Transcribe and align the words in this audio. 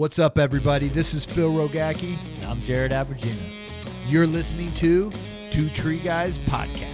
What's 0.00 0.18
up, 0.18 0.38
everybody? 0.38 0.88
This 0.88 1.12
is 1.12 1.26
Phil 1.26 1.52
Rogacki. 1.52 2.16
And 2.36 2.46
I'm 2.46 2.62
Jared 2.62 2.90
Abergina. 2.90 3.36
You're 4.08 4.26
listening 4.26 4.72
to 4.76 5.12
Two 5.50 5.68
Tree 5.68 5.98
Guys 5.98 6.38
Podcast. 6.38 6.88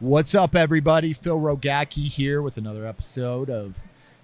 What's 0.00 0.34
up, 0.34 0.56
everybody? 0.56 1.12
Phil 1.12 1.38
Rogacki 1.38 2.08
here 2.08 2.40
with 2.40 2.56
another 2.56 2.86
episode 2.86 3.50
of 3.50 3.74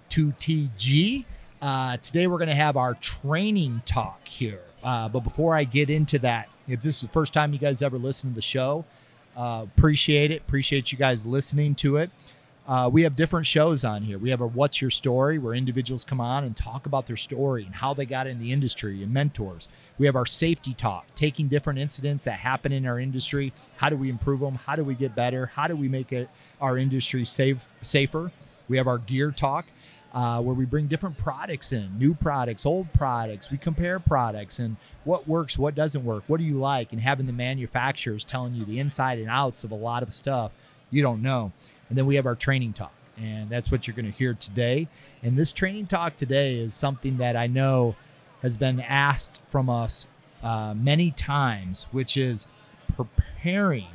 2TG. 0.09 1.25
Uh, 1.61 1.97
today, 1.97 2.25
we're 2.25 2.39
going 2.39 2.49
to 2.49 2.55
have 2.55 2.77
our 2.77 2.95
training 2.95 3.83
talk 3.85 4.27
here. 4.27 4.63
Uh, 4.83 5.07
but 5.07 5.19
before 5.19 5.53
I 5.53 5.65
get 5.65 5.91
into 5.91 6.17
that, 6.17 6.49
if 6.67 6.81
this 6.81 6.95
is 6.95 7.01
the 7.01 7.09
first 7.09 7.31
time 7.31 7.53
you 7.53 7.59
guys 7.59 7.83
ever 7.83 7.99
listen 7.99 8.31
to 8.31 8.35
the 8.35 8.41
show, 8.41 8.85
uh, 9.41 9.63
appreciate 9.63 10.29
it. 10.29 10.43
Appreciate 10.43 10.91
you 10.91 10.99
guys 10.99 11.25
listening 11.25 11.73
to 11.73 11.97
it. 11.97 12.11
Uh, 12.67 12.87
we 12.93 13.01
have 13.01 13.15
different 13.15 13.47
shows 13.47 13.83
on 13.83 14.03
here. 14.03 14.19
We 14.19 14.29
have 14.29 14.39
a 14.39 14.45
What's 14.45 14.81
Your 14.81 14.91
Story, 14.91 15.39
where 15.39 15.55
individuals 15.55 16.05
come 16.05 16.21
on 16.21 16.43
and 16.43 16.55
talk 16.55 16.85
about 16.85 17.07
their 17.07 17.17
story 17.17 17.65
and 17.65 17.73
how 17.73 17.95
they 17.95 18.05
got 18.05 18.27
in 18.27 18.39
the 18.39 18.51
industry 18.51 19.01
and 19.01 19.11
mentors. 19.11 19.67
We 19.97 20.05
have 20.05 20.15
our 20.15 20.27
Safety 20.27 20.75
Talk, 20.75 21.07
taking 21.15 21.47
different 21.47 21.79
incidents 21.79 22.23
that 22.25 22.39
happen 22.39 22.71
in 22.71 22.85
our 22.85 22.99
industry. 22.99 23.51
How 23.77 23.89
do 23.89 23.97
we 23.97 24.09
improve 24.11 24.41
them? 24.41 24.55
How 24.55 24.75
do 24.75 24.83
we 24.83 24.93
get 24.93 25.15
better? 25.15 25.47
How 25.47 25.65
do 25.65 25.75
we 25.75 25.89
make 25.89 26.13
it 26.13 26.29
our 26.61 26.77
industry 26.77 27.25
safe, 27.25 27.67
safer? 27.81 28.31
We 28.67 28.77
have 28.77 28.87
our 28.87 28.99
Gear 28.99 29.31
Talk, 29.31 29.65
uh, 30.13 30.41
where 30.41 30.53
we 30.53 30.65
bring 30.65 30.87
different 30.87 31.17
products 31.17 31.71
in, 31.71 31.97
new 31.97 32.13
products, 32.13 32.65
old 32.65 32.91
products. 32.93 33.49
We 33.49 33.57
compare 33.57 33.99
products 33.99 34.59
and 34.59 34.77
what 35.03 35.27
works, 35.27 35.57
what 35.57 35.75
doesn't 35.75 36.03
work, 36.03 36.23
what 36.27 36.39
do 36.39 36.45
you 36.45 36.59
like, 36.59 36.91
and 36.91 37.01
having 37.01 37.27
the 37.27 37.33
manufacturers 37.33 38.23
telling 38.23 38.53
you 38.53 38.65
the 38.65 38.79
inside 38.79 39.19
and 39.19 39.29
outs 39.29 39.63
of 39.63 39.71
a 39.71 39.75
lot 39.75 40.03
of 40.03 40.13
stuff 40.13 40.51
you 40.91 41.01
don't 41.01 41.21
know. 41.21 41.51
And 41.89 41.97
then 41.97 42.05
we 42.05 42.15
have 42.15 42.25
our 42.25 42.35
training 42.35 42.73
talk, 42.73 42.93
and 43.17 43.49
that's 43.49 43.71
what 43.71 43.87
you're 43.87 43.95
going 43.95 44.11
to 44.11 44.17
hear 44.17 44.33
today. 44.33 44.87
And 45.23 45.37
this 45.37 45.51
training 45.51 45.87
talk 45.87 46.15
today 46.15 46.59
is 46.59 46.73
something 46.73 47.17
that 47.17 47.35
I 47.35 47.47
know 47.47 47.95
has 48.41 48.57
been 48.57 48.79
asked 48.79 49.39
from 49.49 49.69
us 49.69 50.05
uh, 50.43 50.73
many 50.75 51.11
times, 51.11 51.87
which 51.91 52.17
is 52.17 52.45
preparing 52.95 53.87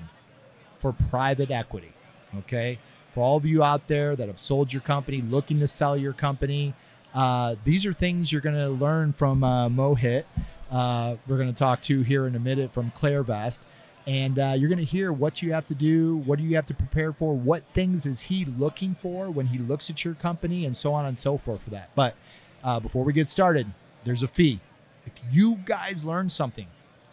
for 0.78 0.92
private 0.92 1.50
equity. 1.50 1.92
Okay. 2.38 2.78
For 3.16 3.22
all 3.22 3.38
of 3.38 3.46
you 3.46 3.64
out 3.64 3.88
there 3.88 4.14
that 4.14 4.28
have 4.28 4.38
sold 4.38 4.74
your 4.74 4.82
company, 4.82 5.22
looking 5.22 5.58
to 5.60 5.66
sell 5.66 5.96
your 5.96 6.12
company, 6.12 6.74
uh, 7.14 7.54
these 7.64 7.86
are 7.86 7.94
things 7.94 8.30
you're 8.30 8.42
going 8.42 8.56
to 8.56 8.68
learn 8.68 9.14
from 9.14 9.42
uh, 9.42 9.70
Mohit. 9.70 10.24
Uh, 10.70 11.16
we're 11.26 11.38
going 11.38 11.50
to 11.50 11.58
talk 11.58 11.80
to 11.84 12.02
here 12.02 12.26
in 12.26 12.36
a 12.36 12.38
minute 12.38 12.74
from 12.74 12.90
Clairvest. 12.90 13.60
and 14.06 14.38
uh, 14.38 14.54
you're 14.54 14.68
going 14.68 14.80
to 14.80 14.84
hear 14.84 15.14
what 15.14 15.40
you 15.40 15.54
have 15.54 15.66
to 15.68 15.74
do 15.74 16.18
what 16.18 16.38
do 16.38 16.44
you 16.44 16.56
have 16.56 16.66
to 16.66 16.74
prepare 16.74 17.10
for 17.10 17.34
what 17.34 17.62
things 17.72 18.04
is 18.04 18.20
he 18.22 18.44
looking 18.44 18.94
for 19.00 19.30
when 19.30 19.46
he 19.46 19.56
looks 19.56 19.88
at 19.88 20.04
your 20.04 20.12
company 20.14 20.66
and 20.66 20.76
so 20.76 20.92
on 20.92 21.06
and 21.06 21.18
so 21.18 21.38
forth 21.38 21.62
for 21.62 21.70
that 21.70 21.88
but 21.94 22.14
uh, 22.62 22.78
before 22.78 23.02
we 23.02 23.12
get 23.14 23.30
started 23.30 23.66
there's 24.04 24.22
a 24.22 24.28
fee 24.28 24.60
if 25.06 25.12
you 25.30 25.58
guys 25.64 26.04
learn 26.04 26.28
something 26.28 26.66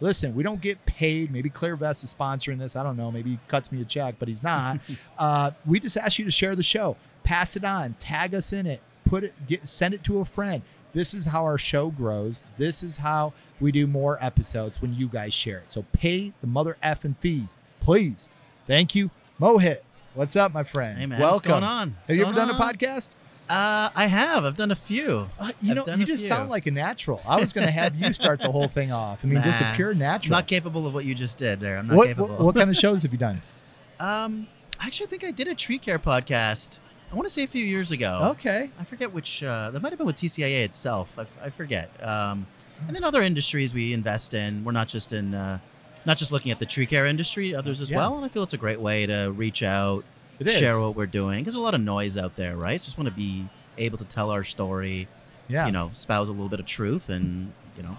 listen 0.03 0.35
we 0.35 0.43
don't 0.43 0.61
get 0.61 0.85
paid 0.85 1.31
maybe 1.31 1.49
Clairvest 1.49 2.03
is 2.03 2.13
sponsoring 2.13 2.59
this 2.59 2.75
i 2.75 2.83
don't 2.83 2.97
know 2.97 3.11
maybe 3.11 3.31
he 3.31 3.39
cuts 3.47 3.71
me 3.71 3.81
a 3.81 3.85
check 3.85 4.15
but 4.19 4.27
he's 4.27 4.43
not 4.43 4.79
uh, 5.17 5.51
we 5.65 5.79
just 5.79 5.95
ask 5.97 6.19
you 6.19 6.25
to 6.25 6.31
share 6.31 6.55
the 6.55 6.63
show 6.63 6.97
pass 7.23 7.55
it 7.55 7.63
on 7.63 7.93
tag 7.99 8.35
us 8.35 8.51
in 8.51 8.67
it 8.67 8.81
put 9.05 9.23
it 9.23 9.33
get 9.47 9.67
send 9.67 9.93
it 9.93 10.03
to 10.03 10.19
a 10.19 10.25
friend 10.25 10.61
this 10.93 11.15
is 11.15 11.25
how 11.25 11.43
our 11.43 11.57
show 11.57 11.89
grows. 11.89 12.45
This 12.59 12.83
is 12.83 12.97
how 12.97 13.33
we 13.59 13.71
do 13.71 13.87
more 13.87 14.23
episodes 14.23 14.79
when 14.79 14.93
you 14.93 15.07
guys 15.07 15.33
share 15.33 15.57
it. 15.57 15.71
So 15.71 15.85
pay 15.91 16.33
the 16.39 16.47
mother 16.47 16.77
effing 16.83 17.17
fee, 17.17 17.47
please. 17.79 18.25
Thank 18.67 18.93
you, 18.93 19.09
Mohit. 19.41 19.79
What's 20.13 20.35
up, 20.35 20.53
my 20.53 20.63
friend? 20.63 20.99
Hey 20.99 21.07
man, 21.07 21.19
welcome. 21.19 21.33
what's 21.33 21.47
going 21.47 21.63
on? 21.63 21.95
What's 21.97 22.09
Have 22.09 22.17
you 22.17 22.25
ever 22.25 22.35
done 22.35 22.51
a 22.51 22.59
podcast? 22.59 23.09
Uh, 23.53 23.91
I 23.95 24.07
have. 24.07 24.45
I've 24.45 24.57
done 24.57 24.71
a 24.71 24.75
few. 24.75 25.29
Uh, 25.39 25.51
you 25.61 25.71
I've 25.79 25.85
know, 25.87 25.95
you 25.95 26.05
just 26.05 26.23
few. 26.23 26.27
sound 26.29 26.49
like 26.49 26.65
a 26.65 26.71
natural. 26.71 27.21
I 27.27 27.39
was 27.39 27.53
going 27.53 27.67
to 27.67 27.71
have 27.71 27.95
you 27.95 28.11
start 28.13 28.39
the 28.41 28.51
whole 28.51 28.67
thing 28.67 28.91
off. 28.91 29.19
I 29.23 29.27
mean, 29.27 29.43
just 29.43 29.61
a 29.61 29.65
Nah. 29.65 29.75
pure 29.75 29.91
I'm 29.91 29.99
natural. 29.99 30.31
not 30.31 30.47
capable 30.47 30.87
of 30.87 30.93
what 30.93 31.05
you 31.05 31.13
just 31.13 31.37
did 31.37 31.59
there. 31.59 31.77
I'm 31.77 31.87
not 31.87 31.95
what, 31.97 32.07
capable. 32.07 32.29
what, 32.29 32.39
what 32.41 32.55
kind 32.55 32.69
of 32.69 32.75
shows 32.75 33.03
have 33.03 33.11
you 33.11 33.17
done? 33.19 33.41
um, 33.99 34.47
actually, 34.79 35.07
I 35.07 35.09
think 35.09 35.23
I 35.23 35.31
did 35.31 35.47
a 35.47 35.55
tree 35.55 35.77
care 35.77 35.99
podcast. 35.99 36.79
I 37.11 37.15
want 37.15 37.27
to 37.27 37.29
say 37.29 37.43
a 37.43 37.47
few 37.47 37.63
years 37.63 37.91
ago. 37.91 38.17
Okay. 38.31 38.71
I 38.79 38.83
forget 38.85 39.13
which. 39.13 39.43
Uh, 39.43 39.69
that 39.69 39.81
might 39.83 39.91
have 39.91 39.99
been 39.99 40.07
with 40.07 40.15
TCIA 40.15 40.65
itself. 40.65 41.17
I, 41.19 41.27
I 41.45 41.49
forget. 41.51 41.91
Um, 42.03 42.47
and 42.87 42.95
then 42.95 43.03
other 43.03 43.21
industries 43.21 43.71
we 43.73 43.93
invest 43.93 44.33
in. 44.33 44.63
We're 44.63 44.71
not 44.71 44.87
just 44.87 45.13
in, 45.13 45.35
uh, 45.35 45.59
not 46.05 46.17
just 46.17 46.31
looking 46.31 46.51
at 46.51 46.57
the 46.57 46.65
tree 46.65 46.87
care 46.87 47.05
industry. 47.05 47.53
Others 47.53 47.81
as 47.81 47.91
Yeah. 47.91 47.97
well. 47.97 48.15
And 48.15 48.25
I 48.25 48.29
feel 48.29 48.41
it's 48.41 48.55
a 48.55 48.57
great 48.57 48.81
way 48.81 49.05
to 49.05 49.31
reach 49.31 49.61
out. 49.61 50.05
Share 50.45 50.79
what 50.79 50.95
we're 50.95 51.05
doing. 51.05 51.43
There's 51.43 51.55
a 51.55 51.59
lot 51.59 51.73
of 51.75 51.81
noise 51.81 52.17
out 52.17 52.35
there, 52.35 52.55
right? 52.57 52.79
So 52.81 52.85
just 52.85 52.97
want 52.97 53.07
to 53.09 53.15
be 53.15 53.47
able 53.77 53.97
to 53.99 54.05
tell 54.05 54.29
our 54.29 54.43
story. 54.43 55.07
Yeah. 55.49 55.65
you 55.65 55.73
know, 55.73 55.89
spouse 55.91 56.29
a 56.29 56.31
little 56.31 56.47
bit 56.47 56.61
of 56.61 56.65
truth 56.65 57.09
and, 57.09 57.51
you 57.75 57.83
know, 57.83 57.97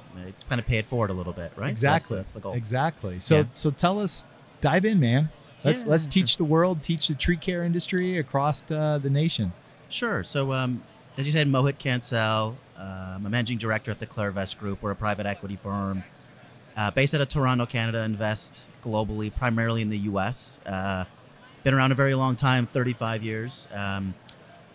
kind 0.49 0.59
of 0.59 0.67
pay 0.67 0.79
it 0.79 0.87
forward 0.87 1.11
a 1.11 1.13
little 1.13 1.35
bit, 1.35 1.53
right? 1.57 1.67
So 1.69 1.73
Exactly. 1.73 2.17
that's, 2.17 2.33
that's 2.33 2.33
the 2.33 2.41
goal. 2.41 2.55
Exactly. 2.55 3.21
So 3.21 3.37
Yeah. 3.41 3.45
so 3.53 3.71
tell 3.71 4.01
us, 4.01 4.25
dive 4.63 4.87
in, 4.87 4.99
man. 4.99 5.29
Let's 5.63 5.85
Yeah, 5.85 5.91
let's 5.91 6.05
sure. 6.05 6.11
teach 6.13 6.39
the 6.39 6.45
world, 6.45 6.83
teach 6.83 7.07
the 7.09 7.15
tree 7.15 7.37
care 7.37 7.63
industry 7.63 8.17
across 8.17 8.65
uh, 8.71 8.99
the 9.01 9.11
nation. 9.11 9.53
Sure. 9.91 10.25
So, 10.25 10.53
um, 10.53 10.83
as 11.19 11.27
you 11.27 11.33
said, 11.33 11.47
Mohit 11.47 11.75
Kansal, 11.79 12.55
um, 12.79 12.87
I'm 13.17 13.27
a 13.27 13.31
managing 13.31 13.59
director 13.59 13.91
at 13.91 14.01
the 14.01 14.07
Clairvest 14.07 14.57
Group. 14.59 14.81
We're 14.83 14.91
a 14.93 14.97
private 14.97 15.27
equity 15.27 15.57
firm 15.57 16.03
uh, 16.79 16.91
based 16.93 17.15
out 17.15 17.21
of 17.21 17.29
Toronto, 17.29 17.67
Canada, 17.67 17.99
invest 18.03 18.63
globally, 18.83 19.33
primarily 19.33 19.83
in 19.83 19.91
the 19.91 19.99
U.S. 19.99 20.61
Been 21.65 21.75
around 21.75 21.93
a 21.93 21.97
very 21.97 22.15
long 22.15 22.37
time, 22.37 22.67
35 22.67 23.23
years. 23.23 23.67
Um, 23.75 24.15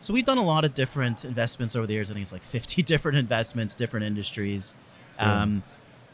so 0.02 0.14
we've 0.14 0.26
done 0.26 0.38
a 0.38 0.44
lot 0.44 0.66
of 0.66 0.74
different 0.74 1.24
investments 1.24 1.76
over 1.76 1.88
the 1.88 1.94
years. 1.94 2.10
I 2.10 2.14
think 2.14 2.24
it's 2.24 2.32
like 2.32 2.44
50 2.44 2.82
different 2.84 3.18
investments, 3.18 3.74
different 3.74 4.06
industries. 4.06 4.74
Um, 5.18 5.64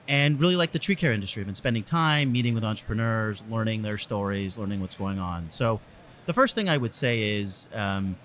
and 0.08 0.40
really 0.40 0.56
like 0.56 0.72
the 0.72 0.80
tree 0.80 0.96
care 0.96 1.12
industry. 1.12 1.41
I've 1.41 1.47
been 1.47 1.56
spending 1.56 1.84
time 1.84 2.31
meeting 2.31 2.53
with 2.53 2.63
entrepreneurs, 2.63 3.44
learning 3.50 3.81
their 3.81 3.97
stories, 3.97 4.58
learning 4.58 4.81
what's 4.81 4.96
going 4.96 5.19
on. 5.19 5.47
So 5.50 5.80
the 6.25 6.34
first 6.34 6.56
thing 6.56 6.69
I 6.69 6.78
would 6.78 6.94
say 6.94 7.40
is 7.40 7.68
um, 7.74 8.16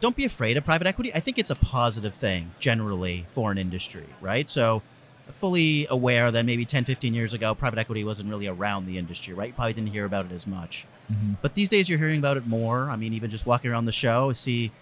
don't 0.00 0.16
be 0.16 0.24
afraid 0.24 0.56
of 0.56 0.64
private 0.64 0.86
equity. 0.86 1.14
I 1.14 1.20
think 1.20 1.38
it's 1.38 1.50
a 1.50 1.54
positive 1.54 2.14
thing 2.14 2.52
generally 2.58 3.26
for 3.32 3.50
an 3.50 3.58
industry, 3.58 4.06
right? 4.20 4.50
So 4.50 4.82
fully 5.30 5.86
aware 5.88 6.30
that 6.30 6.44
maybe 6.44 6.64
10, 6.64 6.84
15 6.84 7.14
years 7.14 7.32
ago, 7.32 7.54
private 7.54 7.78
equity 7.78 8.04
wasn't 8.04 8.28
really 8.28 8.46
around 8.46 8.86
the 8.86 8.98
industry, 8.98 9.32
right? 9.32 9.48
You 9.48 9.54
probably 9.54 9.72
didn't 9.72 9.90
hear 9.90 10.04
about 10.04 10.26
it 10.26 10.32
as 10.32 10.46
much. 10.46 10.86
Mm-hmm. 11.12 11.32
But 11.42 11.54
these 11.54 11.68
days, 11.68 11.88
you're 11.88 11.98
hearing 11.98 12.18
about 12.18 12.36
it 12.36 12.46
more. 12.46 12.90
I 12.90 12.96
mean, 12.96 13.12
even 13.12 13.30
just 13.30 13.46
walking 13.46 13.70
around 13.70 13.84
the 13.84 13.92
show, 13.92 14.30
I 14.30 14.32
see 14.34 14.72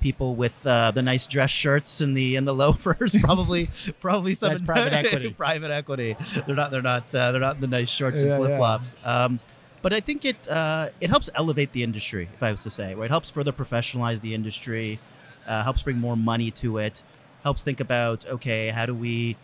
people 0.00 0.36
with 0.36 0.64
uh, 0.66 0.92
the 0.92 1.02
nice 1.02 1.26
dress 1.26 1.50
shirts 1.50 2.00
and 2.00 2.16
the 2.16 2.36
and 2.36 2.46
the 2.46 2.54
loafers. 2.64 3.16
Probably, 3.20 3.68
probably 4.00 4.34
some 4.34 4.50
That's 4.50 4.62
private 4.62 4.92
equity. 5.04 5.30
private 5.30 5.70
equity. 5.70 6.16
They're 6.46 6.56
not. 6.56 6.70
They're 6.70 6.82
not. 6.82 7.14
Uh, 7.14 7.32
they're 7.32 7.40
not 7.40 7.56
in 7.56 7.60
the 7.60 7.66
nice 7.66 7.88
shorts 7.88 8.22
Yeah, 8.22 8.34
and 8.34 8.44
flip 8.44 8.58
flops. 8.58 8.96
Um, 9.04 9.40
but 9.82 9.92
I 9.92 10.00
think 10.00 10.24
it 10.24 10.48
uh, 10.48 10.88
it 11.00 11.10
helps 11.10 11.30
elevate 11.34 11.72
the 11.72 11.82
industry. 11.82 12.28
If 12.34 12.42
I 12.42 12.50
was 12.50 12.62
to 12.64 12.70
say, 12.70 12.94
right, 12.94 13.06
it 13.06 13.10
helps 13.10 13.30
further 13.30 13.52
professionalize 13.52 14.20
the 14.20 14.34
industry. 14.34 14.98
Uh, 15.46 15.62
helps 15.62 15.82
bring 15.82 15.98
more 15.98 16.16
money 16.16 16.50
to 16.50 16.78
it. 16.78 17.02
Helps 17.42 17.62
think 17.62 17.80
about 17.80 18.26
okay, 18.26 18.68
how 18.68 18.86
do 18.86 18.94
we 18.94 19.36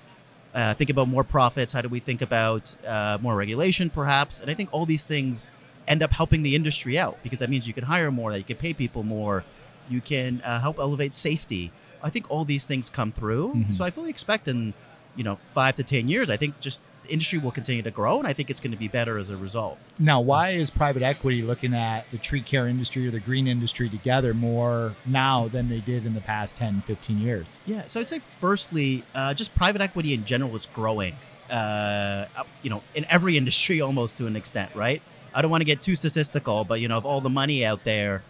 uh, 0.54 0.74
think 0.74 0.90
about 0.90 1.08
more 1.08 1.24
profits? 1.24 1.72
How 1.72 1.80
do 1.80 1.88
we 1.88 2.00
think 2.00 2.20
about 2.20 2.76
uh, 2.86 3.18
more 3.20 3.34
regulation, 3.36 3.90
perhaps? 3.90 4.40
And 4.40 4.50
I 4.50 4.54
think 4.54 4.68
all 4.72 4.86
these 4.86 5.04
things 5.04 5.46
end 5.86 6.02
up 6.02 6.12
helping 6.12 6.42
the 6.42 6.54
industry 6.54 6.98
out 6.98 7.18
because 7.22 7.38
that 7.38 7.50
means 7.50 7.66
you 7.66 7.74
can 7.74 7.84
hire 7.84 8.10
more, 8.10 8.32
that 8.32 8.38
you 8.38 8.44
can 8.44 8.56
pay 8.56 8.72
people 8.72 9.02
more, 9.02 9.44
you 9.88 10.00
can 10.00 10.40
uh, 10.42 10.60
help 10.60 10.78
elevate 10.78 11.14
safety. 11.14 11.70
I 12.02 12.10
think 12.10 12.30
all 12.30 12.44
these 12.44 12.64
things 12.64 12.88
come 12.88 13.12
through. 13.12 13.52
Mhm. 13.54 13.74
So 13.74 13.84
I 13.84 13.90
fully 13.90 14.10
expect 14.10 14.48
in 14.48 14.74
you 15.16 15.24
know 15.24 15.38
five 15.52 15.74
to 15.76 15.82
ten 15.82 16.08
years, 16.08 16.30
I 16.30 16.36
think 16.36 16.58
just 16.60 16.80
the 17.04 17.12
industry 17.12 17.38
will 17.38 17.50
continue 17.50 17.82
to 17.82 17.90
grow, 17.90 18.18
and 18.18 18.26
I 18.26 18.32
think 18.32 18.48
it's 18.48 18.60
going 18.60 18.70
to 18.70 18.78
be 18.78 18.88
better 18.88 19.18
as 19.18 19.28
a 19.28 19.36
result. 19.36 19.76
Now, 19.98 20.22
why 20.22 20.50
is 20.50 20.70
private 20.70 21.02
equity 21.02 21.42
looking 21.42 21.74
at 21.74 22.10
the 22.10 22.16
tree 22.16 22.40
care 22.40 22.66
industry 22.66 23.06
or 23.06 23.10
the 23.10 23.20
green 23.20 23.46
industry 23.46 23.90
together 23.90 24.32
more 24.32 24.96
now 25.04 25.48
than 25.48 25.68
they 25.68 25.80
did 25.80 26.06
in 26.06 26.14
the 26.14 26.22
past 26.22 26.56
10, 26.56 26.82
15 26.86 27.18
years? 27.18 27.58
Yeah, 27.66 27.82
so 27.88 28.00
I'd 28.00 28.08
say 28.08 28.22
firstly, 28.38 29.04
uh, 29.14 29.34
just 29.34 29.54
private 29.54 29.82
equity 29.82 30.14
in 30.14 30.24
general 30.24 30.56
is 30.56 30.64
growing. 30.64 31.14
Uh, 31.50 32.24
you 32.62 32.70
know, 32.70 32.82
in 32.94 33.04
every 33.10 33.36
industry 33.42 33.82
almost 33.82 34.16
to 34.16 34.26
an 34.26 34.34
extent, 34.34 34.74
right? 34.74 35.02
I 35.34 35.42
don't 35.42 35.50
want 35.50 35.60
to 35.62 35.66
get 35.66 35.82
too 35.82 35.96
statistical, 35.96 36.64
but 36.64 36.80
you 36.80 36.88
know, 36.88 36.96
of 36.96 37.04
all 37.04 37.20
the 37.20 37.30
money 37.30 37.64
out 37.64 37.84
there, 37.84 38.22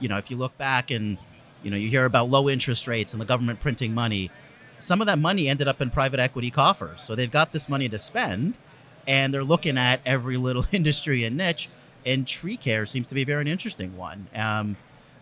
you 0.00 0.08
know, 0.08 0.18
if 0.18 0.30
you 0.30 0.36
look 0.36 0.56
back 0.58 0.90
and 0.90 1.18
you 1.62 1.70
know 1.70 1.76
you 1.76 1.88
hear 1.88 2.04
about 2.04 2.28
low 2.30 2.48
interest 2.48 2.86
rates 2.86 3.12
and 3.12 3.20
the 3.20 3.26
government 3.26 3.60
printing 3.60 3.94
money, 3.94 4.30
some 4.78 5.00
of 5.00 5.06
that 5.06 5.18
money 5.18 5.48
ended 5.48 5.68
up 5.68 5.80
in 5.80 5.90
private 5.90 6.20
equity 6.20 6.50
coffers. 6.50 7.02
So 7.02 7.14
they've 7.14 7.30
got 7.30 7.52
this 7.52 7.68
money 7.68 7.88
to 7.88 7.98
spend, 7.98 8.54
and 9.06 9.32
they're 9.32 9.44
looking 9.44 9.78
at 9.78 10.00
every 10.06 10.36
little 10.36 10.66
industry 10.72 11.24
and 11.24 11.36
niche. 11.36 11.68
And 12.06 12.26
tree 12.26 12.56
care 12.56 12.86
seems 12.86 13.06
to 13.08 13.14
be 13.14 13.22
a 13.22 13.26
very 13.26 13.50
interesting 13.50 13.96
one. 13.96 14.28
Um, 14.34 14.76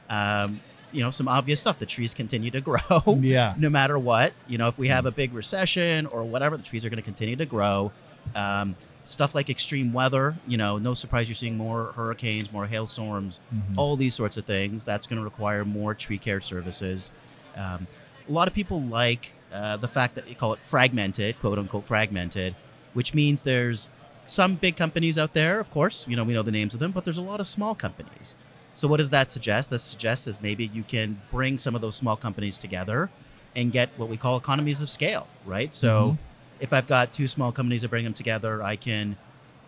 um, 0.08 0.60
you 0.92 1.02
know, 1.02 1.10
some 1.10 1.26
obvious 1.26 1.58
stuff. 1.58 1.78
The 1.78 1.86
trees 1.86 2.14
continue 2.14 2.50
to 2.52 2.60
grow 2.68 3.18
Yeah. 3.20 3.54
no 3.58 3.68
matter 3.70 3.98
what. 3.98 4.34
You 4.46 4.58
know, 4.58 4.68
if 4.68 4.78
we 4.78 4.88
have 4.88 5.04
a 5.06 5.10
big 5.10 5.32
recession 5.34 6.06
or 6.06 6.22
whatever, 6.22 6.56
the 6.56 6.62
trees 6.62 6.84
are 6.84 6.90
going 6.90 6.98
to 6.98 7.02
continue 7.02 7.34
to 7.36 7.46
grow. 7.46 7.92
Um, 8.34 8.76
stuff 9.06 9.34
like 9.34 9.48
extreme 9.48 9.92
weather. 9.92 10.36
You 10.46 10.56
know, 10.58 10.78
no 10.78 10.92
surprise 10.94 11.28
you're 11.28 11.34
seeing 11.36 11.56
more 11.56 11.92
hurricanes, 11.96 12.52
more 12.52 12.66
hailstorms, 12.66 13.40
Mhm. 13.54 13.76
all 13.78 13.96
these 13.96 14.14
sorts 14.14 14.36
of 14.36 14.44
things. 14.44 14.84
That's 14.84 15.06
going 15.06 15.18
to 15.18 15.24
require 15.24 15.64
more 15.64 15.94
tree 15.94 16.18
care 16.18 16.40
services. 16.40 17.10
Um, 17.56 17.86
a 18.28 18.32
lot 18.32 18.46
of 18.48 18.54
people 18.54 18.82
like 18.82 19.32
uh, 19.52 19.76
the 19.76 19.88
fact 19.88 20.16
that 20.16 20.28
you 20.28 20.34
call 20.34 20.52
it 20.52 20.58
fragmented, 20.62 21.38
quote 21.40 21.58
unquote 21.58 21.86
fragmented, 21.86 22.54
which 22.92 23.14
means 23.14 23.42
there's 23.42 23.88
some 24.26 24.56
big 24.56 24.76
companies 24.76 25.16
out 25.16 25.32
there, 25.34 25.60
of 25.60 25.70
course, 25.70 26.04
you 26.08 26.16
know, 26.16 26.24
we 26.24 26.34
know 26.34 26.42
the 26.42 26.50
names 26.50 26.74
of 26.74 26.80
them, 26.80 26.90
but 26.90 27.04
there's 27.04 27.16
a 27.16 27.22
lot 27.22 27.38
of 27.40 27.46
small 27.46 27.74
companies. 27.74 28.34
So 28.74 28.88
what 28.88 28.96
does 28.98 29.10
that 29.10 29.30
suggest? 29.30 29.70
That 29.70 29.78
suggests 29.78 30.26
is 30.26 30.40
maybe 30.42 30.66
you 30.66 30.82
can 30.82 31.22
bring 31.30 31.56
some 31.58 31.74
of 31.76 31.80
those 31.80 31.94
small 31.94 32.16
companies 32.16 32.58
together 32.58 33.08
and 33.54 33.70
get 33.72 33.88
what 33.96 34.08
we 34.10 34.16
call 34.18 34.36
economies 34.36 34.82
of 34.82 34.90
scale, 34.90 35.28
right? 35.46 35.72
So 35.74 36.18
if 36.60 36.72
I've 36.72 36.86
got 36.86 37.12
two 37.12 37.26
small 37.26 37.52
companies 37.52 37.82
that 37.82 37.88
bring 37.88 38.04
them 38.04 38.14
together, 38.14 38.62
I 38.62 38.76
can, 38.76 39.16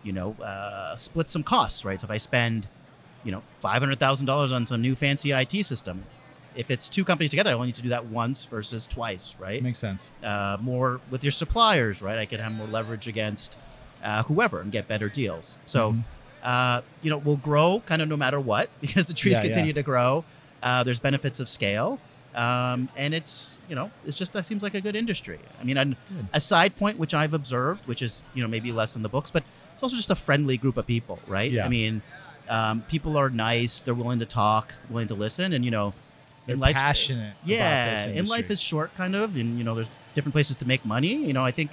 you 0.03 0.11
know, 0.11 0.33
uh, 0.41 0.95
split 0.95 1.29
some 1.29 1.43
costs, 1.43 1.85
right? 1.85 1.99
So 1.99 2.05
if 2.05 2.11
I 2.11 2.17
spend, 2.17 2.67
you 3.23 3.31
know, 3.31 3.43
five 3.61 3.81
hundred 3.81 3.99
thousand 3.99 4.25
dollars 4.25 4.51
on 4.51 4.65
some 4.65 4.81
new 4.81 4.95
fancy 4.95 5.31
IT 5.31 5.63
system, 5.65 6.03
if 6.55 6.71
it's 6.71 6.89
two 6.89 7.05
companies 7.05 7.29
together, 7.29 7.51
I 7.51 7.53
only 7.53 7.67
need 7.67 7.75
to 7.75 7.81
do 7.83 7.89
that 7.89 8.05
once 8.07 8.45
versus 8.45 8.87
twice, 8.87 9.35
right? 9.39 9.61
Makes 9.61 9.79
sense. 9.79 10.09
uh, 10.23 10.57
more 10.59 10.99
with 11.11 11.23
your 11.23 11.31
suppliers, 11.31 12.01
right? 12.01 12.17
I 12.17 12.25
can 12.25 12.39
have 12.39 12.51
more 12.51 12.67
leverage 12.67 13.07
against 13.07 13.57
uh, 14.03 14.23
whoever 14.23 14.61
and 14.61 14.71
get 14.71 14.87
better 14.87 15.09
deals. 15.09 15.57
So, 15.65 15.91
Mhm. 15.93 16.03
uh, 16.43 16.81
you 17.01 17.09
know, 17.09 17.17
we'll 17.17 17.35
grow 17.37 17.81
kind 17.85 18.01
of 18.01 18.07
no 18.07 18.17
matter 18.17 18.39
what 18.39 18.69
because 18.81 19.05
the 19.05 19.13
trees 19.13 19.33
Yeah, 19.33 19.37
yeah. 19.43 19.47
continue 19.47 19.73
to 19.73 19.83
grow. 19.83 20.23
Uh, 20.63 20.83
there's 20.83 20.99
benefits 20.99 21.39
of 21.39 21.47
scale. 21.49 21.99
Um, 22.35 22.89
and 22.95 23.13
it's, 23.13 23.57
you 23.67 23.75
know, 23.75 23.89
it's 24.05 24.15
just 24.15 24.33
that 24.33 24.45
seems 24.45 24.61
like 24.61 24.75
a 24.75 24.81
good 24.81 24.95
industry. 24.95 25.39
I 25.59 25.63
mean, 25.63 25.77
an, 25.77 25.95
a 26.33 26.39
side 26.39 26.75
point 26.75 26.99
which 26.99 27.13
I've 27.13 27.33
observed, 27.33 27.87
which 27.87 28.01
is, 28.01 28.21
you 28.35 28.41
know, 28.43 28.47
maybe 28.47 28.71
less 28.71 28.95
in 28.95 29.01
the 29.01 29.09
books, 29.09 29.31
but 29.31 29.43
it's 29.73 29.81
also 29.81 29.95
just 29.95 30.09
a 30.11 30.15
friendly 30.15 30.55
group 30.57 30.77
of 30.77 30.85
people, 30.85 31.19
right? 31.27 31.51
Yeah. 31.51 31.65
I 31.65 31.69
mean, 31.69 32.01
um, 32.47 32.81
people 32.87 33.17
are 33.17 33.29
nice. 33.29 33.81
They're 33.81 33.93
willing 33.95 34.19
to 34.19 34.25
talk, 34.25 34.73
willing 34.89 35.07
to 35.07 35.15
listen. 35.15 35.53
And, 35.53 35.65
you 35.65 35.71
know, 35.71 35.93
They're 36.45 36.53
in 36.53 36.59
life, 36.59 36.75
passionate. 36.75 37.33
about 37.39 37.47
yeah, 37.47 37.95
this 37.95 38.05
and 38.05 38.27
life 38.27 38.51
is 38.51 38.61
short, 38.61 38.95
kind 38.95 39.15
of, 39.15 39.35
and 39.35 39.57
you 39.57 39.63
know, 39.63 39.73
there's 39.75 39.89
different 40.13 40.33
places 40.33 40.55
to 40.57 40.67
make 40.67 40.85
money. 40.85 41.15
You 41.15 41.33
know, 41.33 41.43
I 41.43 41.51
think, 41.51 41.71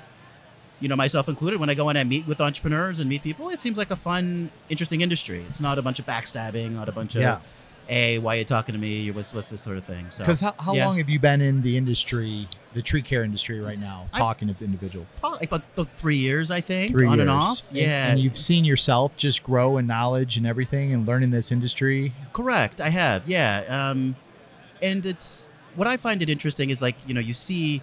you 0.81 0.89
know, 0.89 0.97
myself 0.97 1.29
included, 1.29 1.59
when 1.61 1.71
I 1.71 1.75
go 1.75 1.89
in 1.91 1.97
and 1.97 2.09
meet 2.09 2.27
with 2.27 2.41
entrepreneurs 2.41 3.01
and 3.01 3.09
meet 3.09 3.23
people, 3.23 3.49
it 3.51 3.61
seems 3.61 3.77
like 3.79 3.91
a 3.91 3.97
fun, 3.97 4.51
interesting 4.69 5.01
industry. 5.03 5.45
It's 5.49 5.61
not 5.61 5.79
a 5.79 5.83
bunch 5.83 5.99
of 5.99 6.07
backstabbing, 6.07 6.73
not 6.73 6.89
a 6.89 6.93
bunch 6.93 7.15
of, 7.15 7.23
Yeah. 7.23 7.41
Hey, 7.87 8.19
why 8.19 8.35
are 8.35 8.39
you 8.39 8.45
talking 8.45 8.73
to 8.73 8.79
me? 8.79 9.11
What's 9.11 9.33
what's 9.33 9.49
this 9.51 9.63
sort 9.63 9.79
of 9.79 9.85
thing? 9.85 10.07
So, 10.11 10.25
Because 10.25 10.41
how, 10.41 10.55
how 10.59 10.75
yeah. 10.75 10.87
long 10.87 10.99
have 10.99 11.09
you 11.09 11.19
been 11.21 11.41
in 11.41 11.63
the 11.63 11.77
industry, 11.77 12.49
the 12.75 12.83
tree 12.83 13.03
care 13.03 13.23
industry 13.23 13.61
right 13.61 13.79
now, 13.79 14.09
I- 14.13 14.19
talking 14.19 14.53
to 14.53 14.65
individuals? 14.65 15.17
probably 15.21 15.47
about, 15.47 15.63
about 15.75 15.89
three 15.97 16.17
years, 16.17 16.51
I 16.51 16.61
think, 16.61 16.91
Three 16.93 17.07
on 17.07 17.19
years. 17.19 17.21
and 17.23 17.31
off. 17.31 17.69
And- 17.69 17.79
yeah, 17.79 18.09
And, 18.11 18.21
you've 18.21 18.39
seen 18.39 18.65
yourself 18.65 19.17
just 19.17 19.43
grow 19.43 19.79
in 19.79 19.87
knowledge 19.87 20.37
and 20.37 20.47
everything 20.47 20.93
and 20.93 21.07
learning 21.07 21.31
this 21.31 21.53
industry. 21.53 22.13
Correct. 22.33 22.81
I 22.81 22.89
have. 22.91 23.29
Yeah. 23.29 23.65
Um, 23.91 24.17
and 24.83 25.07
it's 25.07 25.49
what 25.75 25.87
I 25.87 25.97
find 25.97 26.23
it 26.23 26.29
interesting 26.29 26.71
is 26.71 26.83
like 26.83 26.97
you 27.07 27.15
know 27.15 27.21
you 27.21 27.33
see, 27.35 27.83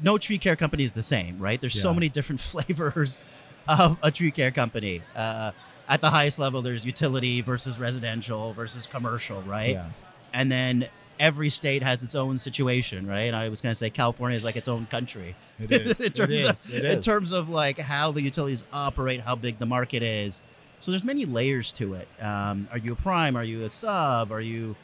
no 0.00 0.16
tree 0.18 0.38
care 0.38 0.56
company 0.56 0.84
is 0.84 0.92
the 0.92 1.02
same, 1.02 1.38
right? 1.38 1.60
There's 1.60 1.80
so 1.80 1.92
many 1.92 2.08
different 2.08 2.40
flavors 2.52 3.20
of 3.66 3.98
a 4.02 4.10
tree 4.10 4.30
care 4.30 4.50
company. 4.50 5.02
Uh, 5.16 5.50
at 5.88 6.00
the 6.00 6.10
highest 6.10 6.38
level, 6.38 6.62
there's 6.62 6.84
utility 6.84 7.40
versus 7.40 7.78
residential 7.78 8.52
versus 8.52 8.86
commercial, 8.86 9.42
right? 9.42 9.70
Yeah. 9.72 9.86
And 10.32 10.52
then 10.52 10.88
every 11.18 11.50
state 11.50 11.82
has 11.82 12.02
its 12.02 12.14
own 12.14 12.38
situation, 12.38 13.06
right? 13.06 13.22
And 13.22 13.34
I 13.34 13.48
was 13.48 13.60
going 13.60 13.72
to 13.72 13.76
say 13.76 13.90
California 13.90 14.36
is 14.36 14.44
like 14.44 14.56
its 14.56 14.68
own 14.68 14.86
country 14.86 15.34
It 15.58 15.72
is. 15.86 16.00
in 16.00 16.12
terms 16.12 16.32
is. 16.32 16.66
of 16.66 16.74
It 16.74 16.84
in 16.84 17.00
terms 17.00 17.32
of 17.32 17.48
like 17.48 17.78
how 17.78 18.12
the 18.12 18.22
utilities 18.22 18.62
operate, 18.72 19.20
how 19.22 19.34
big 19.34 19.58
the 19.58 19.66
market 19.66 20.02
is. 20.02 20.42
So 20.80 20.92
there's 20.92 21.02
many 21.02 21.24
layers 21.24 21.72
to 21.72 21.94
it. 21.94 22.06
Um, 22.22 22.68
are 22.70 22.78
you 22.78 22.92
a 22.92 22.96
prime? 22.96 23.36
Are 23.36 23.42
you 23.42 23.64
a 23.64 23.70
sub? 23.70 24.30
Are 24.30 24.40
you, 24.40 24.76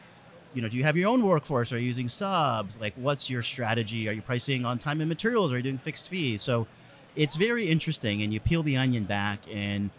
you 0.52 0.62
know, 0.62 0.68
do 0.68 0.76
you 0.76 0.82
have 0.82 0.96
your 0.96 1.08
own 1.08 1.22
workforce? 1.22 1.72
Are 1.72 1.78
you 1.78 1.86
using 1.86 2.08
subs? 2.08 2.80
Like, 2.80 2.94
what's 2.96 3.30
your 3.30 3.42
strategy? 3.44 4.08
Are 4.08 4.12
you 4.12 4.22
pricing 4.22 4.64
on 4.64 4.78
time 4.80 5.00
and 5.00 5.08
materials? 5.08 5.52
Are 5.52 5.56
you 5.56 5.62
doing 5.62 5.78
fixed 5.78 6.08
fees? 6.08 6.42
So 6.42 6.66
it's 7.14 7.36
very 7.36 7.68
interesting, 7.68 8.22
and 8.22 8.32
you 8.34 8.40
peel 8.40 8.64
the 8.64 8.76
onion 8.76 9.04
back. 9.04 9.38
And 9.52 9.90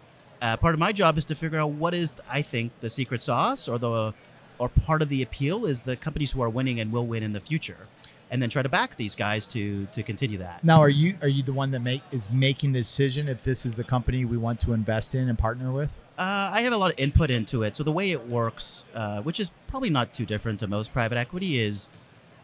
uh, 0.46 0.56
part 0.58 0.76
of 0.76 0.80
my 0.80 0.92
job 0.92 1.18
is 1.18 1.26
to 1.26 1.34
figure 1.34 1.58
out 1.58 1.72
what 1.72 1.96
is, 1.96 2.14
I 2.30 2.44
think, 2.44 2.72
the 2.80 2.90
secret 2.90 3.22
sauce 3.24 3.68
or 3.68 3.80
the 3.80 4.14
or 4.60 4.70
part 4.70 5.02
of 5.02 5.10
the 5.10 5.22
appeal 5.22 5.66
is 5.66 5.82
the 5.82 5.96
companies 5.98 6.32
who 6.32 6.42
are 6.42 6.50
winning 6.50 6.80
and 6.80 6.92
will 6.92 7.08
win 7.08 7.24
in 7.24 7.34
the 7.34 7.42
future, 7.42 7.88
and 8.30 8.42
then 8.42 8.50
try 8.50 8.62
to 8.62 8.70
back 8.70 8.96
these 8.96 9.16
guys 9.16 9.48
to 9.48 9.88
to 9.88 10.04
continue 10.04 10.38
that. 10.38 10.64
Now, 10.64 10.80
are 10.82 10.90
you 10.90 11.18
are 11.24 11.28
you 11.28 11.42
the 11.42 11.54
one 11.54 11.72
that 11.72 11.80
make 11.80 12.04
is 12.12 12.30
making 12.30 12.74
the 12.74 12.80
decision 12.80 13.28
if 13.28 13.44
this 13.44 13.66
is 13.66 13.76
the 13.76 13.84
company 13.84 14.24
we 14.24 14.38
want 14.38 14.60
to 14.62 14.74
invest 14.74 15.16
in 15.16 15.30
and 15.30 15.38
partner 15.38 15.72
with? 15.72 15.90
Uh, 16.18 16.52
I 16.54 16.62
have 16.62 16.74
a 16.74 16.78
lot 16.78 16.92
of 16.92 17.00
input 17.00 17.32
into 17.32 17.64
it. 17.64 17.76
So 17.76 17.84
the 17.84 17.92
way 17.92 18.12
it 18.12 18.30
works, 18.30 18.86
uh, 18.94 19.22
which 19.22 19.40
is 19.40 19.52
probably 19.68 19.90
not 19.90 20.14
too 20.14 20.26
different 20.26 20.60
to 20.60 20.68
most 20.68 20.94
private 20.94 21.18
equity, 21.18 21.60
is 21.60 21.90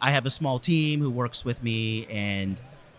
I 0.02 0.10
have 0.12 0.26
a 0.26 0.30
small 0.32 0.58
team 0.60 1.02
who 1.02 1.12
works 1.12 1.46
with 1.46 1.64
me 1.64 2.08
and 2.08 2.58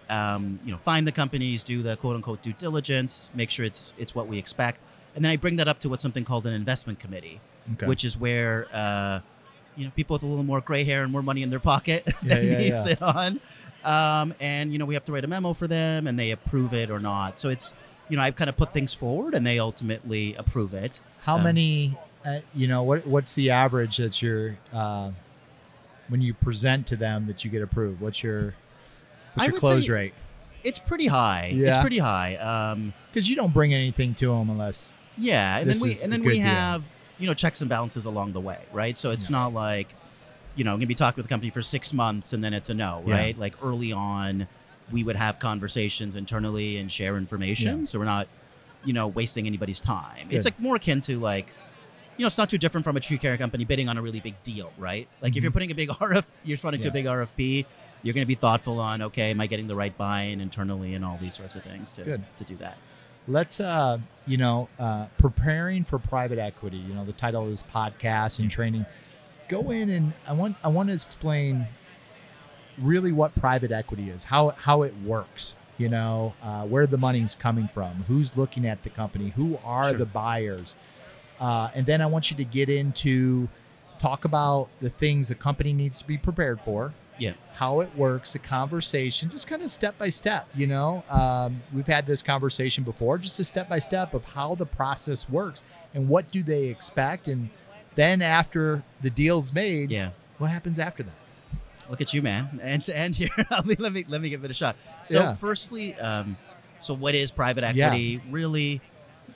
um, 0.08 0.60
you 0.64 0.70
know 0.70 0.78
find 0.78 1.06
the 1.06 1.12
companies, 1.12 1.64
do 1.64 1.82
the 1.82 1.96
quote 1.96 2.14
unquote 2.14 2.40
due 2.40 2.52
diligence, 2.52 3.30
make 3.34 3.50
sure 3.50 3.64
it's 3.64 3.92
it's 3.98 4.14
what 4.14 4.28
we 4.28 4.38
expect, 4.38 4.78
and 5.14 5.24
then 5.24 5.30
I 5.30 5.36
bring 5.36 5.56
that 5.56 5.68
up 5.68 5.80
to 5.80 5.88
what's 5.88 6.02
something 6.02 6.24
called 6.24 6.46
an 6.46 6.52
investment 6.52 6.98
committee, 6.98 7.40
Okay. 7.74 7.86
which 7.86 8.04
is 8.04 8.16
where 8.16 8.66
uh, 8.72 9.20
you 9.76 9.84
know 9.84 9.92
people 9.94 10.14
with 10.14 10.22
a 10.22 10.26
little 10.26 10.44
more 10.44 10.60
gray 10.60 10.84
hair 10.84 11.02
and 11.02 11.12
more 11.12 11.22
money 11.22 11.42
in 11.42 11.50
their 11.50 11.60
pocket 11.60 12.06
Yeah, 12.22 12.40
yeah, 12.40 12.58
yeah. 12.58 12.82
sit 12.84 13.02
on, 13.02 13.40
um, 13.84 14.34
and 14.40 14.72
you 14.72 14.78
know 14.78 14.84
we 14.84 14.94
have 14.94 15.04
to 15.06 15.12
write 15.12 15.24
a 15.24 15.28
memo 15.28 15.52
for 15.52 15.66
them, 15.66 16.06
and 16.06 16.18
they 16.18 16.30
approve 16.30 16.74
it 16.74 16.90
or 16.90 16.98
not. 17.00 17.40
So 17.40 17.48
it's 17.48 17.72
you 18.08 18.16
know 18.16 18.22
I've 18.22 18.36
kind 18.36 18.50
of 18.50 18.56
put 18.56 18.72
things 18.72 18.94
forward, 18.94 19.34
and 19.34 19.46
they 19.46 19.58
ultimately 19.58 20.34
approve 20.34 20.74
it. 20.74 21.00
How 21.22 21.36
um, 21.36 21.44
many? 21.44 21.96
Uh, 22.24 22.40
you 22.54 22.68
know 22.68 22.82
what? 22.82 23.06
What's 23.06 23.34
the 23.34 23.50
average 23.50 23.96
that 23.96 24.22
you're 24.22 24.56
uh, 24.72 25.10
when 26.08 26.20
you 26.22 26.34
present 26.34 26.86
to 26.88 26.96
them 26.96 27.26
that 27.26 27.44
you 27.44 27.50
get 27.50 27.62
approved? 27.62 28.00
What's 28.00 28.22
your 28.22 28.54
what's 29.34 29.48
I 29.48 29.50
your 29.50 29.58
close 29.58 29.88
rate? 29.88 30.14
It's 30.64 30.78
pretty 30.78 31.08
high. 31.08 31.52
Yeah. 31.54 31.70
It's 31.70 31.80
pretty 31.80 31.98
high. 31.98 32.36
Um, 32.36 32.94
Because 33.10 33.28
you 33.28 33.34
don't 33.34 33.52
bring 33.52 33.74
anything 33.74 34.14
to 34.16 34.28
them 34.28 34.48
unless 34.48 34.94
yeah, 35.18 35.58
and 35.58 35.68
This 35.70 35.80
then 35.80 35.88
we 35.90 35.96
and 36.02 36.12
then 36.12 36.22
we 36.22 36.32
deal. 36.38 36.42
have 36.46 36.82
you 37.18 37.26
know 37.26 37.34
checks 37.34 37.60
and 37.60 37.68
balances 37.68 38.04
along 38.04 38.32
the 38.32 38.40
way, 38.40 38.58
right? 38.72 38.96
So 38.96 39.10
it's 39.10 39.28
Yeah. 39.30 39.36
not 39.38 39.54
like 39.54 39.94
you 40.56 40.64
know 40.64 40.72
I'm 40.72 40.78
gonna 40.78 40.86
be 40.86 40.94
talking 40.94 41.16
with 41.16 41.26
the 41.26 41.30
company 41.30 41.50
for 41.50 41.62
six 41.62 41.92
months 41.92 42.32
and 42.32 42.42
then 42.42 42.52
it's 42.54 42.70
a 42.70 42.74
no, 42.74 43.02
Yeah. 43.06 43.14
right? 43.14 43.38
Like 43.38 43.54
early 43.62 43.92
on, 43.92 44.48
we 44.90 45.04
would 45.04 45.16
have 45.16 45.38
conversations 45.38 46.14
internally 46.16 46.78
and 46.78 46.90
share 46.90 47.16
information, 47.16 47.80
Yeah. 47.80 47.84
so 47.86 47.98
we're 47.98 48.04
not 48.06 48.28
you 48.84 48.92
know 48.92 49.06
wasting 49.06 49.46
anybody's 49.46 49.80
time. 49.80 50.28
Good. 50.28 50.36
It's 50.36 50.44
like 50.44 50.58
more 50.60 50.76
akin 50.76 51.00
to 51.02 51.18
like. 51.20 51.46
You 52.18 52.24
know, 52.24 52.26
it's 52.26 52.36
not 52.36 52.50
too 52.50 52.58
different 52.58 52.84
from 52.84 52.94
a 52.98 53.00
tree 53.00 53.16
care 53.16 53.38
company 53.38 53.64
bidding 53.64 53.88
on 53.88 53.96
a 53.96 54.02
really 54.02 54.20
big 54.20 54.34
deal, 54.42 54.70
right? 54.76 55.08
Like 55.22 55.32
if 55.34 55.38
Mhm. 55.38 55.42
you're 55.44 55.50
putting 55.50 55.70
a 55.70 55.74
big 55.74 55.88
RF, 56.00 56.24
you're 56.44 56.58
running 56.62 56.80
to 56.82 56.88
a 56.88 56.90
big 56.90 57.06
RFP, 57.06 57.64
you're 58.02 58.12
going 58.12 58.22
to 58.22 58.28
be 58.28 58.34
thoughtful 58.34 58.78
on, 58.80 59.00
okay, 59.00 59.30
am 59.30 59.40
I 59.40 59.46
getting 59.46 59.66
the 59.66 59.74
right 59.74 59.96
buy-in 59.96 60.38
internally 60.38 60.92
and 60.94 61.06
all 61.06 61.16
these 61.18 61.34
sorts 61.34 61.54
of 61.54 61.62
things 61.62 61.90
to, 61.92 62.02
Good. 62.04 62.22
to 62.36 62.44
do 62.44 62.54
that. 62.56 62.76
Let's 63.28 63.60
uh 63.60 63.98
you 64.26 64.36
know 64.36 64.68
uh 64.78 65.06
preparing 65.18 65.84
for 65.84 65.98
private 65.98 66.38
equity 66.38 66.76
you 66.76 66.92
know 66.94 67.04
the 67.04 67.12
title 67.12 67.44
of 67.44 67.50
this 67.50 67.62
podcast 67.62 68.38
and 68.38 68.50
training 68.50 68.84
go 69.48 69.70
in 69.70 69.90
and 69.90 70.12
i 70.26 70.32
want 70.32 70.56
i 70.64 70.68
want 70.68 70.88
to 70.88 70.94
explain 70.94 71.66
really 72.80 73.12
what 73.12 73.34
private 73.34 73.70
equity 73.70 74.10
is 74.10 74.24
how 74.24 74.50
how 74.50 74.82
it 74.82 74.94
works 75.04 75.54
you 75.78 75.88
know 75.88 76.34
uh, 76.42 76.64
where 76.64 76.86
the 76.86 76.98
money's 76.98 77.34
coming 77.34 77.68
from 77.72 78.04
who's 78.08 78.36
looking 78.36 78.66
at 78.66 78.82
the 78.82 78.90
company 78.90 79.30
who 79.30 79.58
are 79.64 79.90
Sure. 79.90 79.98
the 79.98 80.06
buyers 80.06 80.74
uh, 81.40 81.70
and 81.74 81.86
then 81.86 82.00
i 82.00 82.06
want 82.06 82.30
you 82.30 82.36
to 82.36 82.44
get 82.44 82.68
into 82.68 83.48
talk 83.98 84.24
about 84.24 84.68
the 84.80 84.90
things 84.90 85.30
a 85.30 85.34
company 85.34 85.72
needs 85.72 86.00
to 86.00 86.06
be 86.06 86.18
prepared 86.18 86.60
for 86.60 86.92
Yeah. 87.22 87.32
how 87.54 87.80
it 87.80 87.90
works, 87.96 88.32
the 88.32 88.38
conversation, 88.40 89.30
just 89.30 89.46
kind 89.46 89.62
of 89.62 89.70
step 89.70 89.96
by 89.98 90.08
step. 90.08 90.48
You 90.54 90.66
know, 90.66 91.04
um, 91.08 91.62
we've 91.72 91.86
had 91.86 92.06
this 92.06 92.20
conversation 92.22 92.82
before, 92.84 93.18
just 93.18 93.38
a 93.38 93.44
step 93.44 93.68
by 93.68 93.78
step 93.78 94.14
of 94.14 94.24
how 94.24 94.54
the 94.54 94.66
process 94.66 95.28
works 95.28 95.62
and 95.94 96.08
what 96.08 96.30
do 96.32 96.42
they 96.42 96.64
expect, 96.68 97.28
and 97.28 97.50
then 97.94 98.22
after 98.22 98.82
the 99.02 99.10
deal's 99.10 99.52
made, 99.52 99.90
Yeah. 99.90 100.10
what 100.38 100.50
happens 100.50 100.78
after 100.78 101.02
that? 101.04 101.14
Look 101.90 102.00
at 102.00 102.12
you, 102.14 102.22
man. 102.22 102.58
And 102.62 102.82
to 102.84 102.96
end 102.96 103.16
here. 103.22 103.28
let 103.50 103.92
me 103.92 104.04
let 104.08 104.20
me 104.20 104.28
give 104.30 104.44
it 104.44 104.50
a 104.50 104.54
shot. 104.54 104.76
So, 105.04 105.20
Yeah. 105.22 105.34
firstly, 105.34 105.94
um, 105.96 106.36
so 106.80 106.94
what 106.94 107.14
is 107.14 107.30
private 107.30 107.62
Yeah. 107.74 107.86
equity? 107.86 108.20
Really, 108.30 108.80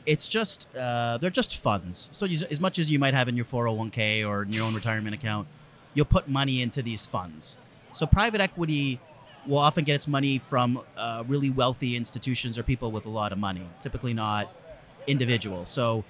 it's 0.07 0.26
just 0.26 0.66
uh, 0.75 1.19
they're 1.19 1.31
just 1.31 1.57
funds. 1.57 2.09
So 2.12 2.25
you, 2.25 2.47
as 2.50 2.61
much 2.61 2.78
as 2.78 2.90
you 2.90 2.99
might 2.99 3.14
have 3.14 3.28
in 3.28 3.37
your 3.37 3.45
401k 3.45 4.25
or 4.26 4.43
in 4.45 4.52
your 4.52 4.64
own 4.64 4.75
retirement 4.75 5.14
account, 5.14 5.47
you'll 5.95 6.07
put 6.07 6.28
money 6.28 6.62
into 6.62 6.81
these 6.83 7.05
funds. 7.05 7.59
So 7.97 8.05
private 8.05 8.43
equity 8.43 9.00
will 9.47 9.57
often 9.57 9.85
get 9.85 9.95
its 9.95 10.07
money 10.07 10.38
from 10.38 10.83
uh, 10.99 11.25
really 11.26 11.49
wealthy 11.49 11.97
institutions 11.97 12.59
or 12.59 12.62
people 12.62 12.91
with 12.93 13.07
a 13.07 13.09
lot 13.09 13.33
of 13.33 13.38
money, 13.38 13.67
typically 13.83 14.12
not 14.12 14.53
individuals. 15.07 15.71
So 15.71 16.05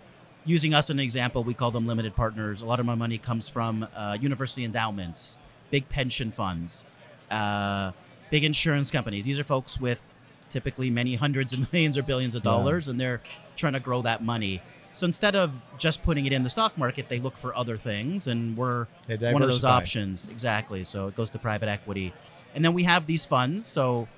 using 0.44 0.74
us 0.74 0.86
as 0.86 0.90
an 0.90 0.98
example, 0.98 1.44
we 1.44 1.54
call 1.54 1.70
them 1.70 1.86
limited 1.86 2.16
partners. 2.16 2.60
A 2.60 2.66
lot 2.66 2.80
of 2.80 2.86
my 2.86 2.96
money 2.96 3.18
comes 3.18 3.48
from 3.48 3.86
uh, 3.94 4.18
university 4.20 4.64
endowments, 4.64 5.36
big 5.70 5.88
pension 5.88 6.32
funds, 6.32 6.84
uh, 7.30 7.92
big 8.30 8.42
insurance 8.42 8.90
companies. 8.90 9.24
These 9.24 9.38
are 9.38 9.44
folks 9.44 9.78
with 9.80 10.12
typically 10.50 10.90
many 10.90 11.14
hundreds 11.14 11.52
of 11.52 11.72
millions 11.72 11.96
or 11.96 12.02
billions 12.02 12.34
of 12.34 12.42
Yeah. 12.44 12.50
dollars, 12.50 12.88
and 12.88 12.98
they're 12.98 13.20
trying 13.54 13.74
to 13.74 13.80
grow 13.80 14.02
that 14.02 14.24
money. 14.24 14.60
So 14.96 15.04
instead 15.04 15.36
of 15.36 15.52
just 15.76 16.02
putting 16.02 16.24
it 16.24 16.32
in 16.32 16.42
the 16.42 16.48
stock 16.48 16.78
market, 16.78 17.10
they 17.10 17.20
look 17.20 17.36
for 17.36 17.54
other 17.54 17.76
things, 17.76 18.28
and 18.28 18.56
we're 18.56 18.86
one 19.06 19.42
of 19.42 19.48
those 19.50 19.62
options. 19.62 20.26
Exactly. 20.28 20.84
So 20.84 21.08
it 21.08 21.14
goes 21.14 21.28
to 21.30 21.38
private 21.38 21.68
equity. 21.68 22.14
And 22.54 22.64
then 22.64 22.72
we 22.72 22.84
have 22.84 23.04
these 23.04 23.26
funds. 23.26 23.66
So, 23.66 24.08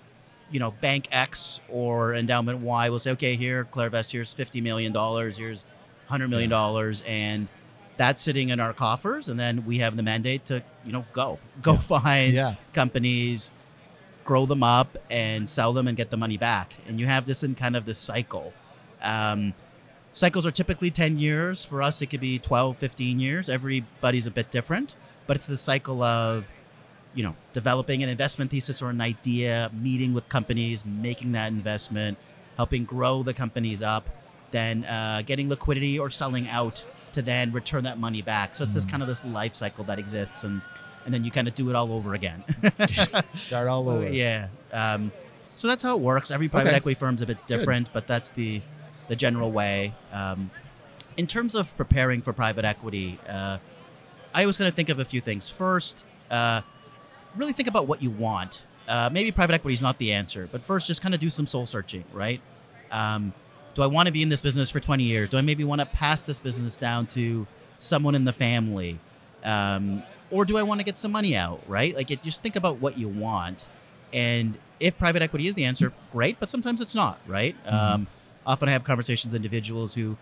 you 0.52 0.60
know, 0.60 0.70
Bank 0.70 1.08
X 1.10 1.58
or 1.68 2.14
Endowment 2.14 2.60
Y 2.60 2.90
will 2.90 3.00
say, 3.00 3.10
okay, 3.10 3.34
here, 3.34 3.66
Clairvest, 3.72 4.12
here's 4.12 4.32
$50 4.32 4.62
million, 4.62 4.92
here's 4.94 5.64
$100 6.08 6.30
million, 6.30 6.52
and 7.04 7.48
that's 7.96 8.22
sitting 8.22 8.50
in 8.50 8.60
our 8.60 8.72
coffers. 8.72 9.28
And 9.28 9.38
then 9.40 9.66
we 9.66 9.78
have 9.78 9.96
the 9.96 10.04
mandate 10.04 10.44
to, 10.44 10.62
you 10.84 10.92
know, 10.92 11.04
go, 11.12 11.40
go 11.60 11.72
Yeah. 11.72 11.78
find 11.80 12.34
Yeah. 12.34 12.54
companies, 12.72 13.50
grow 14.24 14.46
them 14.46 14.62
up, 14.62 14.96
and 15.10 15.48
sell 15.48 15.72
them 15.72 15.88
and 15.88 15.96
get 15.96 16.10
the 16.10 16.16
money 16.16 16.36
back. 16.36 16.74
And 16.86 17.00
you 17.00 17.06
have 17.06 17.26
this 17.26 17.42
in 17.42 17.56
kind 17.56 17.74
of 17.74 17.84
this 17.84 17.98
cycle. 17.98 18.52
Um, 19.02 19.54
cycles 20.12 20.44
are 20.46 20.50
typically 20.50 20.90
10 20.90 21.18
years. 21.18 21.64
For 21.64 21.82
us, 21.82 22.00
it 22.02 22.06
could 22.06 22.20
be 22.20 22.38
12, 22.38 22.76
15 22.76 23.20
years. 23.20 23.48
Everybody's 23.48 24.26
a 24.26 24.30
bit 24.30 24.50
different, 24.50 24.94
but 25.26 25.36
it's 25.36 25.46
the 25.46 25.56
cycle 25.56 26.02
of, 26.02 26.46
you 27.14 27.22
know, 27.22 27.34
developing 27.52 28.02
an 28.02 28.08
investment 28.08 28.50
thesis 28.50 28.82
or 28.82 28.90
an 28.90 29.00
idea, 29.00 29.70
meeting 29.74 30.12
with 30.14 30.28
companies, 30.28 30.84
making 30.84 31.32
that 31.32 31.48
investment, 31.48 32.18
helping 32.56 32.84
grow 32.84 33.22
the 33.22 33.34
companies 33.34 33.82
up, 33.82 34.08
then 34.50 34.84
uh, 34.84 35.22
getting 35.24 35.48
liquidity 35.48 35.98
or 35.98 36.10
selling 36.10 36.48
out 36.48 36.84
to 37.12 37.22
then 37.22 37.52
return 37.52 37.84
that 37.84 37.98
money 37.98 38.22
back. 38.22 38.54
So 38.54 38.64
it's 38.64 38.74
this 38.74 38.84
Mm. 38.84 38.90
kind 38.90 39.02
of 39.02 39.08
this 39.08 39.24
life 39.24 39.54
cycle 39.54 39.84
that 39.84 39.98
exists, 39.98 40.44
and 40.44 40.60
and 41.04 41.14
then 41.14 41.24
you 41.24 41.30
kind 41.30 41.48
of 41.48 41.54
do 41.54 41.70
it 41.70 41.74
all 41.76 41.90
over 41.92 42.12
again. 42.14 42.44
Start 43.34 43.66
all 43.68 43.88
over. 43.88 44.10
Yeah. 44.10 44.48
Um, 44.74 45.10
so 45.56 45.66
that's 45.66 45.82
how 45.82 45.96
it 45.96 46.00
works. 46.02 46.30
Every 46.30 46.48
private 46.50 46.68
Okay. 46.70 46.76
equity 46.76 46.98
firm's 46.98 47.22
a 47.22 47.26
bit 47.26 47.38
different, 47.46 47.88
but 47.94 48.06
that's 48.06 48.30
the 48.32 48.60
the 49.08 49.16
general 49.16 49.50
way. 49.50 49.94
Um, 50.12 50.50
in 51.16 51.26
terms 51.26 51.54
of 51.54 51.76
preparing 51.76 52.22
for 52.22 52.32
private 52.32 52.64
equity, 52.64 53.18
uh, 53.28 53.58
I 54.32 54.46
was 54.46 54.56
going 54.56 54.70
to 54.70 54.74
think 54.74 54.88
of 54.88 54.98
a 55.00 55.04
few 55.04 55.20
things. 55.20 55.48
First, 55.48 56.04
uh, 56.30 56.60
really 57.36 57.52
think 57.52 57.68
about 57.68 57.86
what 57.88 58.02
you 58.02 58.10
want. 58.10 58.62
Uh, 58.86 59.10
maybe 59.12 59.32
private 59.32 59.54
equity 59.54 59.74
is 59.74 59.82
not 59.82 59.98
the 59.98 60.12
answer, 60.12 60.48
but 60.50 60.62
first, 60.62 60.86
just 60.86 61.02
kind 61.02 61.14
of 61.14 61.20
do 61.20 61.28
some 61.28 61.46
soul 61.46 61.66
searching, 61.66 62.04
right? 62.12 62.40
Um, 62.90 63.32
do 63.74 63.82
I 63.82 63.86
want 63.86 64.06
to 64.06 64.12
be 64.12 64.22
in 64.22 64.28
this 64.28 64.40
business 64.40 64.70
for 64.70 64.80
20 64.80 65.04
years? 65.04 65.30
Do 65.30 65.38
I 65.38 65.40
maybe 65.40 65.64
want 65.64 65.80
to 65.80 65.86
pass 65.86 66.22
this 66.22 66.38
business 66.38 66.76
down 66.76 67.06
to 67.08 67.46
someone 67.78 68.14
in 68.14 68.24
the 68.24 68.32
family? 68.32 68.98
Um, 69.44 70.02
or 70.30 70.44
do 70.44 70.56
I 70.56 70.62
want 70.62 70.80
to 70.80 70.84
get 70.84 70.98
some 70.98 71.12
money 71.12 71.36
out, 71.36 71.62
right? 71.68 71.94
Like, 71.94 72.10
it, 72.10 72.22
just 72.22 72.42
think 72.42 72.56
about 72.56 72.78
what 72.80 72.98
you 72.98 73.08
want. 73.08 73.66
And 74.12 74.58
if 74.80 74.96
private 74.98 75.22
equity 75.22 75.48
is 75.48 75.54
the 75.54 75.64
answer, 75.64 75.92
great, 76.12 76.40
but 76.40 76.48
sometimes 76.48 76.80
it's 76.80 76.94
not, 76.94 77.18
right? 77.26 77.56
Mhm. 77.66 77.72
Um, 77.72 78.06
often 78.48 78.68
I 78.68 78.72
have 78.72 78.82
conversations 78.82 79.30
with 79.32 79.36
individuals 79.36 79.94
who 79.94 80.16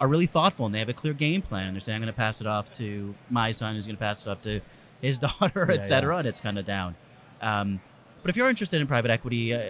are 0.00 0.08
really 0.08 0.26
thoughtful 0.26 0.64
and 0.66 0.74
they 0.74 0.78
have 0.80 0.88
a 0.88 0.94
clear 0.94 1.12
game 1.12 1.42
plan 1.42 1.66
and 1.66 1.76
they're 1.76 1.80
saying, 1.80 1.96
I'm 1.96 2.02
going 2.02 2.12
to 2.12 2.16
pass 2.16 2.40
it 2.40 2.46
off 2.46 2.72
to 2.78 3.14
my 3.28 3.52
son, 3.52 3.74
who's 3.74 3.86
going 3.86 3.96
to 3.96 4.00
pass 4.00 4.26
it 4.26 4.30
off 4.30 4.40
to 4.42 4.60
his 5.02 5.18
daughter, 5.26 5.66
Yeah, 5.68 5.74
et 5.74 5.82
cetera, 5.82 6.16
and 6.16 6.26
it's 6.26 6.40
kind 6.40 6.58
of 6.58 6.64
down. 6.64 6.96
Um, 7.42 7.80
but 8.22 8.30
if 8.30 8.36
you're 8.36 8.48
interested 8.48 8.80
in 8.80 8.86
private 8.86 9.10
equity, 9.10 9.54
uh, 9.54 9.60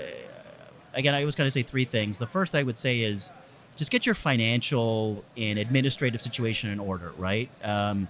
again, 0.95 1.15
I 1.15 1.25
was 1.25 1.35
going 1.35 1.47
to 1.49 1.51
say 1.51 1.63
three 1.63 1.85
things. 1.85 2.19
The 2.19 2.27
first 2.29 2.55
I 2.55 2.63
would 2.63 2.79
say 2.79 3.01
is 3.01 3.33
just 3.77 3.91
get 3.91 4.07
your 4.07 4.15
financial 4.15 5.25
and 5.37 5.59
administrative 5.59 6.23
situation 6.23 6.71
in 6.71 6.79
order, 6.79 7.13
right? 7.19 7.51
Um, 7.65 8.09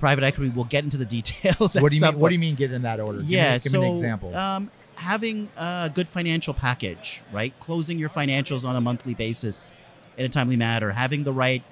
private 0.00 0.24
equity 0.24 0.50
will 0.50 0.64
get 0.64 0.84
into 0.84 0.96
the 0.96 1.04
details. 1.18 1.74
What 1.76 1.90
do 1.90 1.96
you 1.96 2.02
mean? 2.02 2.18
What 2.18 2.28
do 2.30 2.34
you 2.34 2.40
mean? 2.40 2.54
Get 2.54 2.72
in 2.72 2.82
that 2.82 3.00
order? 3.00 3.18
Give 3.20 3.28
Yeah, 3.30 3.52
Me, 3.54 3.58
give 3.60 3.72
so 3.72 3.80
me 3.80 3.86
an 3.86 3.92
example. 3.92 4.34
Um, 4.34 4.70
having 4.96 5.48
a 5.56 5.90
good 5.92 6.08
financial 6.08 6.54
package, 6.54 7.22
right? 7.32 7.58
Closing 7.60 7.98
your 7.98 8.08
financials 8.08 8.66
on 8.66 8.76
a 8.76 8.80
monthly 8.80 9.14
basis 9.14 9.72
in 10.16 10.24
a 10.24 10.28
timely 10.28 10.56
manner, 10.56 10.90
having 10.90 11.24
the 11.24 11.32
right 11.32 11.62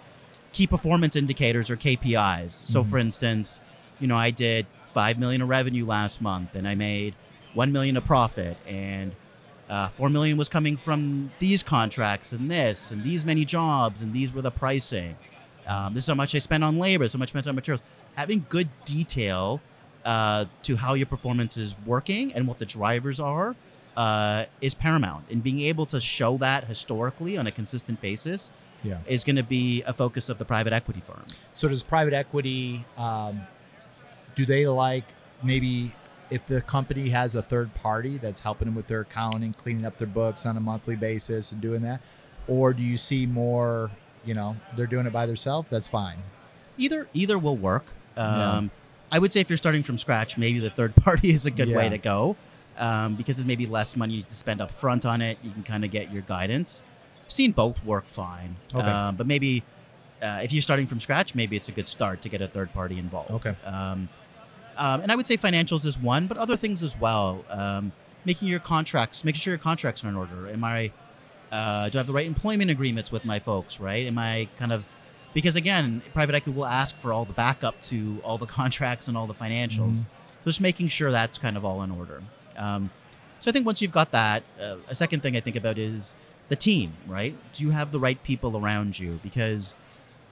key 0.52 0.66
performance 0.66 1.16
indicators 1.16 1.70
or 1.70 1.76
KPIs. 1.76 2.62
So, 2.66 2.82
Mhm. 2.82 2.86
for 2.86 2.98
instance, 2.98 3.60
you 4.00 4.06
know, 4.06 4.16
I 4.16 4.30
did 4.30 4.66
five 4.92 5.18
million 5.18 5.40
of 5.40 5.48
revenue 5.48 5.86
last 5.86 6.20
month, 6.20 6.54
and 6.54 6.68
I 6.68 6.74
made 6.74 7.14
one 7.54 7.72
million 7.72 7.96
of 7.96 8.04
profit, 8.04 8.56
and 8.66 9.14
uh, 9.70 9.88
four 9.88 10.10
million 10.10 10.36
was 10.36 10.50
coming 10.50 10.76
from 10.76 11.30
these 11.38 11.62
contracts 11.62 12.32
and 12.32 12.50
this, 12.50 12.90
and 12.90 13.02
these 13.04 13.24
many 13.24 13.44
jobs, 13.44 14.02
and 14.02 14.12
these 14.12 14.34
were 14.34 14.42
the 14.42 14.50
pricing. 14.50 15.16
Um, 15.66 15.94
this 15.94 16.04
is 16.04 16.08
how 16.08 16.14
much 16.14 16.34
I 16.34 16.38
spent 16.40 16.62
on 16.62 16.78
labor, 16.78 17.08
so 17.08 17.16
much 17.16 17.30
spent 17.30 17.46
on 17.46 17.54
materials. 17.54 17.82
Having 18.16 18.46
good 18.50 18.68
detail 18.84 19.62
uh, 20.04 20.47
to 20.62 20.76
how 20.76 20.94
your 20.94 21.06
performance 21.06 21.56
is 21.56 21.75
working 21.87 22.32
and 22.35 22.47
what 22.49 22.59
the 22.59 22.66
drivers 22.66 23.21
are 23.21 23.54
uh, 23.97 24.44
is 24.61 24.75
paramount. 24.75 25.26
And 25.30 25.42
being 25.42 25.61
able 25.61 25.87
to 25.87 26.00
show 26.00 26.37
that 26.38 26.64
historically 26.64 27.37
on 27.37 27.47
a 27.47 27.50
consistent 27.52 28.00
basis 28.00 28.50
Yeah. 28.82 28.99
is 29.06 29.23
going 29.25 29.37
to 29.37 29.42
be 29.42 29.82
a 29.82 29.92
focus 29.92 30.28
of 30.28 30.38
the 30.38 30.44
private 30.44 30.73
equity 30.73 31.00
firm. 31.06 31.25
So 31.54 31.68
does 31.68 31.82
private 31.82 32.14
equity? 32.14 32.85
Um, 32.97 33.42
do 34.35 34.44
they 34.47 34.66
like 34.66 35.04
maybe 35.42 35.94
if 36.30 36.47
the 36.47 36.62
company 36.62 37.11
has 37.11 37.35
a 37.35 37.42
third 37.42 37.75
party 37.75 38.16
that's 38.18 38.40
helping 38.40 38.66
them 38.66 38.75
with 38.75 38.87
their 38.87 39.02
accounting, 39.02 39.52
cleaning 39.52 39.85
up 39.85 39.99
their 39.99 40.06
books 40.09 40.47
on 40.47 40.56
a 40.56 40.61
monthly 40.61 40.97
basis, 40.97 41.52
and 41.52 41.61
doing 41.61 41.82
that, 41.82 42.00
or 42.49 42.73
do 42.73 42.82
you 42.82 42.97
see 42.97 43.26
more? 43.26 43.90
You 44.25 44.35
know, 44.35 44.56
they're 44.76 44.87
doing 44.87 45.04
it 45.06 45.12
by 45.12 45.26
themselves. 45.26 45.68
That's 45.71 45.87
fine. 45.88 46.18
Either 46.78 47.06
either 47.12 47.38
will 47.38 47.56
work. 47.56 47.85
Yeah. 48.16 48.62
I 49.12 49.19
would 49.19 49.33
say 49.33 49.40
if 49.40 49.50
you're 49.50 49.59
starting 49.59 49.83
from 49.83 49.99
scratch, 49.99 50.37
maybe 50.38 50.59
the 50.59 50.71
third 50.71 50.97
party 51.04 51.31
is 51.31 51.47
a 51.47 51.50
good 51.50 51.69
way 51.69 51.88
to 51.88 51.99
go 51.99 52.35
um, 52.78 53.14
because 53.14 53.37
there's 53.37 53.47
maybe 53.47 53.66
less 53.66 53.95
money 53.95 54.23
to 54.23 54.35
spend 54.35 54.61
up 54.61 54.73
front 54.73 55.07
on 55.07 55.21
it. 55.21 55.38
You 55.42 55.50
can 55.50 55.62
kind 55.62 55.85
of 55.85 55.90
get 55.90 56.11
your 56.11 56.23
guidance. 56.23 56.83
I've 57.25 57.31
seen 57.31 57.52
both 57.52 57.85
work 57.85 58.07
fine, 58.07 58.57
Okay. 58.75 58.85
Um, 58.85 59.16
but 59.16 59.26
maybe 59.26 59.62
uh, 60.23 60.40
if 60.42 60.52
you're 60.52 60.62
starting 60.62 60.87
from 60.87 60.99
scratch, 60.99 61.35
maybe 61.35 61.57
it's 61.57 61.69
a 61.69 61.73
good 61.73 61.88
start 61.88 62.23
to 62.23 62.28
get 62.28 62.40
a 62.40 62.49
third 62.49 62.73
party 62.73 62.99
involved. 62.99 63.31
Okay. 63.31 63.54
Um, 63.64 64.09
um, 64.76 65.02
and 65.02 65.12
I 65.12 65.16
would 65.16 65.26
say 65.26 65.37
financials 65.37 65.85
is 65.85 65.99
one, 65.99 66.26
but 66.26 66.38
other 66.38 66.57
things 66.57 66.83
as 66.83 66.99
well. 66.99 67.45
Um, 67.50 67.92
making 68.25 68.49
your 68.49 68.61
contracts, 68.61 69.25
making 69.25 69.40
sure 69.40 69.52
your 69.52 69.59
contracts 69.59 70.02
are 70.04 70.09
in 70.09 70.16
order. 70.16 70.49
Am 70.49 70.64
I, 70.64 70.90
uh, 71.50 71.90
do 71.90 71.99
I 71.99 72.00
have 72.00 72.07
the 72.07 72.12
right 72.12 72.26
employment 72.26 72.71
agreements 72.71 73.12
with 73.12 73.26
my 73.26 73.38
folks, 73.38 73.78
right? 73.78 74.07
Am 74.07 74.16
I 74.16 74.49
kind 74.59 74.73
of, 74.73 74.85
because 75.34 75.56
again, 75.56 76.02
private 76.12 76.34
equity 76.34 76.56
will 76.56 76.66
ask 76.66 76.96
for 76.96 77.12
all 77.12 77.24
the 77.24 77.32
backup 77.32 77.80
to 77.82 78.20
all 78.24 78.38
the 78.38 78.46
contracts 78.58 79.08
and 79.08 79.16
all 79.16 79.26
the 79.26 79.34
financials. 79.34 79.98
Mhm. 79.98 80.06
So 80.44 80.46
just 80.46 80.60
making 80.60 80.88
sure 80.88 81.10
that's 81.12 81.38
kind 81.38 81.56
of 81.56 81.64
all 81.64 81.82
in 81.82 81.90
order. 81.90 82.22
Um, 82.56 82.90
so 83.40 83.50
I 83.50 83.52
think 83.52 83.66
once 83.66 83.80
you've 83.82 83.92
got 83.92 84.10
that, 84.12 84.42
uh, 84.60 84.76
a 84.88 84.94
second 84.94 85.20
thing 85.20 85.36
I 85.36 85.40
think 85.40 85.56
about 85.56 85.78
is 85.78 86.14
the 86.48 86.56
team, 86.56 86.94
right? 87.06 87.36
Do 87.52 87.64
you 87.64 87.70
have 87.70 87.92
the 87.92 87.98
right 87.98 88.22
people 88.22 88.56
around 88.56 88.98
you? 88.98 89.20
Because 89.22 89.74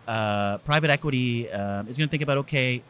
uh, 0.07 0.59
private 0.59 0.91
equity 0.91 1.51
uh, 1.51 1.83
is 1.85 1.97
going 1.97 2.09
to 2.09 2.11
think 2.11 2.23
about 2.23 2.39
okay, 2.39 2.83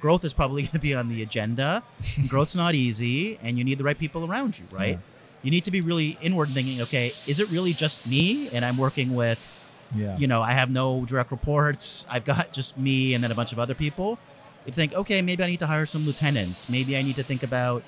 growth 0.00 0.24
is 0.24 0.32
probably 0.32 0.62
going 0.66 0.72
to 0.72 0.78
be 0.78 0.94
on 0.94 1.08
the 1.08 1.22
agenda. 1.22 1.82
Growth's 2.28 2.56
not 2.56 2.74
easy, 2.74 3.38
and 3.42 3.58
you 3.58 3.64
need 3.64 3.78
the 3.78 3.84
right 3.84 3.98
people 3.98 4.24
around 4.24 4.58
you, 4.58 4.64
right? 4.70 4.94
Yeah. 4.94 4.98
You 5.42 5.50
need 5.50 5.64
to 5.64 5.70
be 5.70 5.82
really 5.82 6.16
inward 6.22 6.48
thinking. 6.48 6.80
Okay, 6.82 7.08
is 7.26 7.38
it 7.38 7.50
really 7.50 7.72
just 7.74 8.08
me, 8.08 8.48
and 8.50 8.64
I'm 8.64 8.76
working 8.78 9.14
with 9.14 9.63
Yeah. 9.94 10.16
you 10.18 10.26
know, 10.26 10.42
I 10.42 10.52
have 10.52 10.70
no 10.70 11.04
direct 11.04 11.30
reports. 11.30 12.04
I've 12.08 12.24
got 12.24 12.52
just 12.52 12.76
me 12.76 13.14
and 13.14 13.22
then 13.22 13.30
a 13.30 13.34
bunch 13.34 13.52
of 13.52 13.58
other 13.58 13.74
people. 13.74 14.18
You 14.66 14.72
think, 14.72 14.94
okay, 14.94 15.20
maybe 15.22 15.42
I 15.44 15.46
need 15.46 15.58
to 15.60 15.66
hire 15.66 15.86
some 15.86 16.04
lieutenants. 16.06 16.68
Maybe 16.68 16.96
I 16.96 17.02
need 17.02 17.16
to 17.16 17.22
think 17.22 17.42
about 17.42 17.82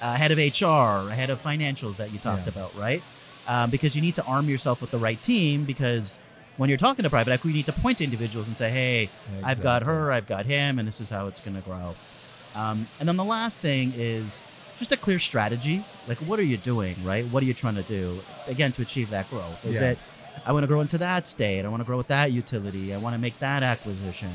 uh, 0.00 0.14
head 0.14 0.30
of 0.32 0.38
HR, 0.38 1.10
a 1.10 1.14
head 1.14 1.30
of 1.30 1.42
financials 1.42 1.96
that 1.98 2.12
you 2.12 2.18
talked 2.18 2.44
Yeah. 2.46 2.48
about, 2.54 2.74
right? 2.76 3.02
Um, 3.46 3.70
because 3.70 3.94
you 3.94 4.02
need 4.02 4.14
to 4.16 4.24
arm 4.24 4.48
yourself 4.48 4.80
with 4.80 4.90
the 4.90 4.98
right 4.98 5.22
team. 5.22 5.64
Because 5.64 6.18
when 6.56 6.68
you're 6.68 6.78
talking 6.78 7.02
to 7.02 7.10
private 7.10 7.32
equity, 7.32 7.50
you 7.52 7.58
need 7.58 7.66
to 7.66 7.72
point 7.80 7.98
to 7.98 8.04
individuals 8.04 8.46
and 8.48 8.56
say, 8.56 8.70
hey, 8.70 9.10
I've 9.44 9.62
got 9.62 9.82
her, 9.84 10.10
I've 10.10 10.26
got 10.26 10.46
him, 10.46 10.78
and 10.78 10.88
this 10.88 11.00
is 11.00 11.10
how 11.10 11.26
it's 11.26 11.44
going 11.44 11.56
to 11.56 11.62
grow. 11.62 11.94
Um, 12.54 12.86
and 12.98 13.08
then 13.08 13.16
the 13.16 13.24
last 13.24 13.60
thing 13.60 13.92
is 13.96 14.42
just 14.78 14.92
a 14.92 14.96
clear 14.96 15.18
strategy. 15.18 15.84
Like, 16.08 16.18
what 16.18 16.38
are 16.38 16.44
you 16.44 16.56
doing, 16.56 16.96
right? 17.04 17.24
What 17.26 17.42
are 17.42 17.46
you 17.46 17.54
trying 17.54 17.76
to 17.76 17.82
do, 17.82 18.20
again, 18.46 18.72
to 18.72 18.82
achieve 18.82 19.10
that 19.10 19.28
growth? 19.30 19.64
Is 19.66 19.80
Yeah. 19.80 19.90
it, 19.90 19.98
I 20.44 20.52
want 20.52 20.62
to 20.64 20.66
grow 20.66 20.80
into 20.80 20.98
that 20.98 21.26
state, 21.26 21.64
I 21.64 21.68
want 21.68 21.80
to 21.80 21.84
grow 21.84 21.96
with 21.96 22.08
that 22.08 22.32
utility, 22.32 22.92
I 22.94 22.98
want 22.98 23.14
to 23.14 23.20
make 23.20 23.38
that 23.38 23.62
acquisition? 23.62 24.30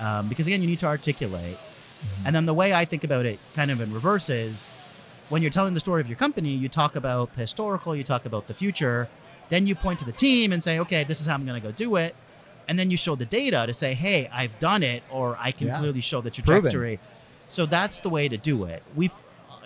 Um, 0.00 0.28
because, 0.28 0.46
again, 0.46 0.60
you 0.60 0.66
need 0.68 0.78
to 0.80 0.86
articulate. 0.86 1.56
Mhm. 1.56 2.26
And 2.26 2.36
then 2.36 2.46
the 2.46 2.54
way 2.54 2.72
I 2.72 2.84
think 2.84 3.02
about 3.04 3.26
it, 3.26 3.38
kind 3.54 3.70
of 3.70 3.80
in 3.80 3.92
reverse, 3.92 4.28
is 4.28 4.68
when 5.28 5.42
you're 5.42 5.50
telling 5.50 5.74
the 5.74 5.80
story 5.80 6.00
of 6.00 6.08
your 6.08 6.16
company, 6.16 6.50
you 6.50 6.68
talk 6.68 6.94
about 6.96 7.34
the 7.34 7.40
historical, 7.40 7.96
you 7.96 8.04
talk 8.04 8.24
about 8.24 8.46
the 8.46 8.54
future, 8.54 9.08
then 9.48 9.66
you 9.66 9.74
point 9.74 9.98
to 10.00 10.04
the 10.04 10.12
team 10.12 10.52
and 10.52 10.62
say, 10.62 10.78
okay, 10.78 11.02
this 11.04 11.20
is 11.20 11.26
how 11.26 11.34
I'm 11.34 11.44
going 11.46 11.60
to 11.60 11.66
go 11.66 11.72
do 11.72 11.96
it. 11.96 12.14
And 12.68 12.78
then 12.78 12.90
you 12.90 12.96
show 12.98 13.14
the 13.16 13.24
data 13.24 13.64
to 13.66 13.72
say, 13.74 13.94
hey, 13.94 14.28
I've 14.32 14.58
done 14.60 14.82
it, 14.82 15.02
or 15.10 15.36
I 15.40 15.52
can 15.52 15.68
Yeah. 15.68 15.78
clearly 15.78 16.02
show 16.02 16.20
the 16.20 16.30
proven. 16.30 16.62
trajectory. 16.62 17.00
So 17.48 17.64
that's 17.64 17.98
the 17.98 18.10
way 18.10 18.28
to 18.28 18.36
do 18.36 18.64
it. 18.64 18.82
We've, 18.94 19.14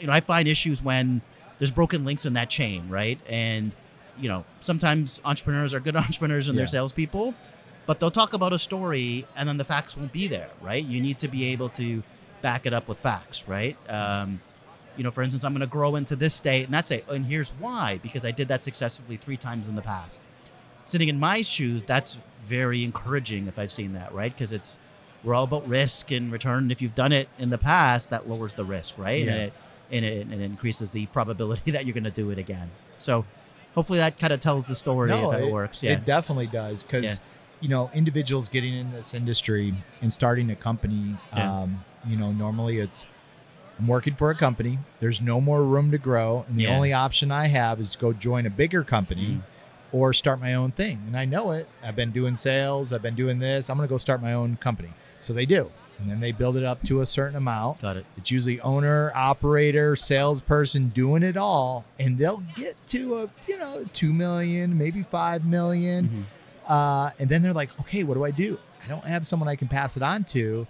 you 0.00 0.07
know, 0.07 0.12
I 0.12 0.21
find 0.21 0.47
issues 0.47 0.81
when 0.83 1.21
there's 1.59 1.73
broken 1.73 2.05
links 2.05 2.25
in 2.25 2.33
that 2.35 2.49
chain, 2.49 2.88
right? 2.88 3.19
And, 3.29 3.73
you 4.23 4.29
know, 4.29 4.45
sometimes 4.61 5.21
entrepreneurs 5.25 5.75
are 5.75 5.81
good 5.81 5.97
entrepreneurs 6.05 6.49
and 6.49 6.57
Yeah. 6.57 6.61
they're 6.61 6.67
salespeople, 6.69 7.35
but 7.87 8.00
they'll 8.00 8.11
talk 8.11 8.33
about 8.33 8.52
a 8.55 8.59
story 8.59 9.26
and 9.37 9.49
then 9.49 9.59
the 9.59 9.64
facts 9.64 9.97
won't 9.97 10.12
be 10.12 10.29
there, 10.29 10.49
right? 10.62 10.83
You 10.85 11.00
need 11.02 11.19
to 11.19 11.29
be 11.29 11.45
able 11.47 11.69
to 11.71 12.02
back 12.41 12.64
it 12.64 12.73
up 12.73 12.88
with 12.88 12.99
facts, 12.99 13.45
right? 13.47 13.76
Um, 13.91 14.41
you 14.97 15.05
know, 15.05 15.11
for 15.11 15.23
instance, 15.23 15.45
I'm 15.45 15.52
going 15.52 15.61
to 15.61 15.67
grow 15.67 15.97
into 15.97 16.14
this 16.17 16.35
state, 16.35 16.64
and 16.64 16.75
that's 16.75 16.91
it. 16.91 17.05
And 17.09 17.25
here's 17.26 17.50
why: 17.59 17.99
because 18.02 18.25
I 18.26 18.31
did 18.31 18.49
that 18.49 18.62
successfully 18.62 19.17
three 19.17 19.37
times 19.38 19.67
in 19.69 19.75
the 19.75 19.81
past. 19.83 20.21
Sitting 20.85 21.09
in 21.09 21.19
my 21.19 21.41
shoes, 21.43 21.83
that's 21.83 22.19
very 22.45 22.85
encouraging 22.85 23.47
if 23.47 23.59
I've 23.59 23.73
seen 23.73 23.95
that, 23.95 24.12
right? 24.12 24.33
Because 24.35 24.52
it's 24.52 24.76
we're 25.25 25.35
all 25.35 25.45
about 25.45 25.67
risk 25.67 26.11
and 26.11 26.31
return. 26.31 26.71
If 26.71 26.83
you've 26.83 26.95
done 26.95 27.12
it 27.12 27.29
in 27.38 27.49
the 27.50 27.57
past, 27.59 28.11
that 28.11 28.29
lowers 28.29 28.52
the 28.55 28.64
risk, 28.64 28.99
right? 28.99 29.25
Yeah. 29.25 29.31
And, 29.33 29.41
it, 29.41 29.52
and 29.93 30.05
it 30.05 30.26
and 30.26 30.33
it 30.35 30.45
increases 30.45 30.91
the 30.91 31.07
probability 31.07 31.71
that 31.75 31.87
you're 31.87 31.95
going 31.95 32.05
to 32.05 32.11
do 32.11 32.29
it 32.31 32.38
again. 32.38 32.71
So 32.99 33.25
hopefully 33.75 33.99
that 33.99 34.19
kind 34.19 34.33
of 34.33 34.41
tells 34.41 34.67
the 34.67 34.75
story 34.75 35.09
No, 35.11 35.33
if 35.33 35.41
it, 35.41 35.52
works. 35.52 35.83
Yeah. 35.83 35.93
It 35.93 36.05
definitely 36.05 36.47
does 36.47 36.83
because 36.83 37.05
Yeah. 37.05 37.14
you 37.61 37.69
know 37.69 37.91
individuals 37.95 38.49
getting 38.49 38.75
in 38.75 38.93
this 38.93 39.14
industry 39.14 39.75
and 40.00 40.12
starting 40.12 40.50
a 40.50 40.57
company. 40.57 41.17
Yeah. 41.37 41.61
Um, 41.61 41.85
you 42.07 42.17
know, 42.17 42.33
normally 42.33 42.79
it's 42.79 43.07
I'm 43.79 43.87
working 43.88 44.14
for 44.14 44.31
a 44.31 44.35
company. 44.35 44.79
There's 45.00 45.21
no 45.21 45.41
more 45.41 45.62
room 45.64 45.91
to 45.93 45.99
grow, 45.99 46.45
and 46.49 46.59
the 46.59 46.64
Yeah. 46.64 46.75
only 46.76 46.93
option 46.93 47.31
I 47.33 47.47
have 47.49 47.81
is 47.81 47.91
to 47.91 47.99
go 47.99 48.12
join 48.12 48.47
a 48.47 48.50
bigger 48.50 48.83
company. 48.85 49.26
Mm. 49.26 49.43
Or 49.95 50.14
start 50.14 50.41
my 50.41 50.55
own 50.55 50.71
thing. 50.71 51.02
And 51.07 51.14
I 51.14 51.26
know 51.26 51.50
it. 51.50 51.69
I've 51.83 51.95
been 51.95 52.12
doing 52.12 52.35
sales. 52.35 52.95
I've 52.95 53.02
been 53.02 53.14
doing 53.14 53.41
this. 53.41 53.69
I'm 53.69 53.76
going 53.76 53.87
to 53.87 53.93
go 53.93 53.99
start 53.99 54.23
my 54.23 54.33
own 54.33 54.57
company. 54.57 54.88
So 55.21 55.35
they 55.35 55.45
do. 55.45 55.71
And 56.02 56.11
then 56.11 56.18
they 56.18 56.32
build 56.32 56.56
it 56.56 56.64
up 56.64 56.82
to 56.85 57.00
a 57.00 57.06
certain 57.06 57.37
amount. 57.37 57.80
Got 57.80 57.97
it. 57.97 58.06
It's 58.16 58.28
usually 58.30 58.61
owner, 58.61 59.12
operator, 59.14 59.94
salesperson 59.94 60.88
doing 60.88 61.23
it 61.23 61.37
all, 61.37 61.85
and 62.00 62.18
they'll 62.18 62.42
get 62.56 62.76
to 62.88 63.18
a 63.21 63.30
you 63.47 63.56
know 63.56 63.85
two 63.92 64.12
million, 64.12 64.76
maybe 64.76 65.04
five 65.04 65.44
million, 65.47 66.26
Mhm. 66.66 66.71
uh, 66.71 67.11
and 67.21 67.28
then 67.30 67.42
they're 67.42 67.52
like, 67.52 67.71
okay, 67.80 68.02
what 68.02 68.14
do 68.14 68.25
I 68.25 68.32
do? 68.32 68.59
I 68.85 68.88
don't 68.88 69.04
have 69.06 69.25
someone 69.28 69.49
I 69.49 69.54
can 69.54 69.68
pass 69.68 69.97
it 69.97 70.02
on 70.02 70.25
to. 70.25 70.66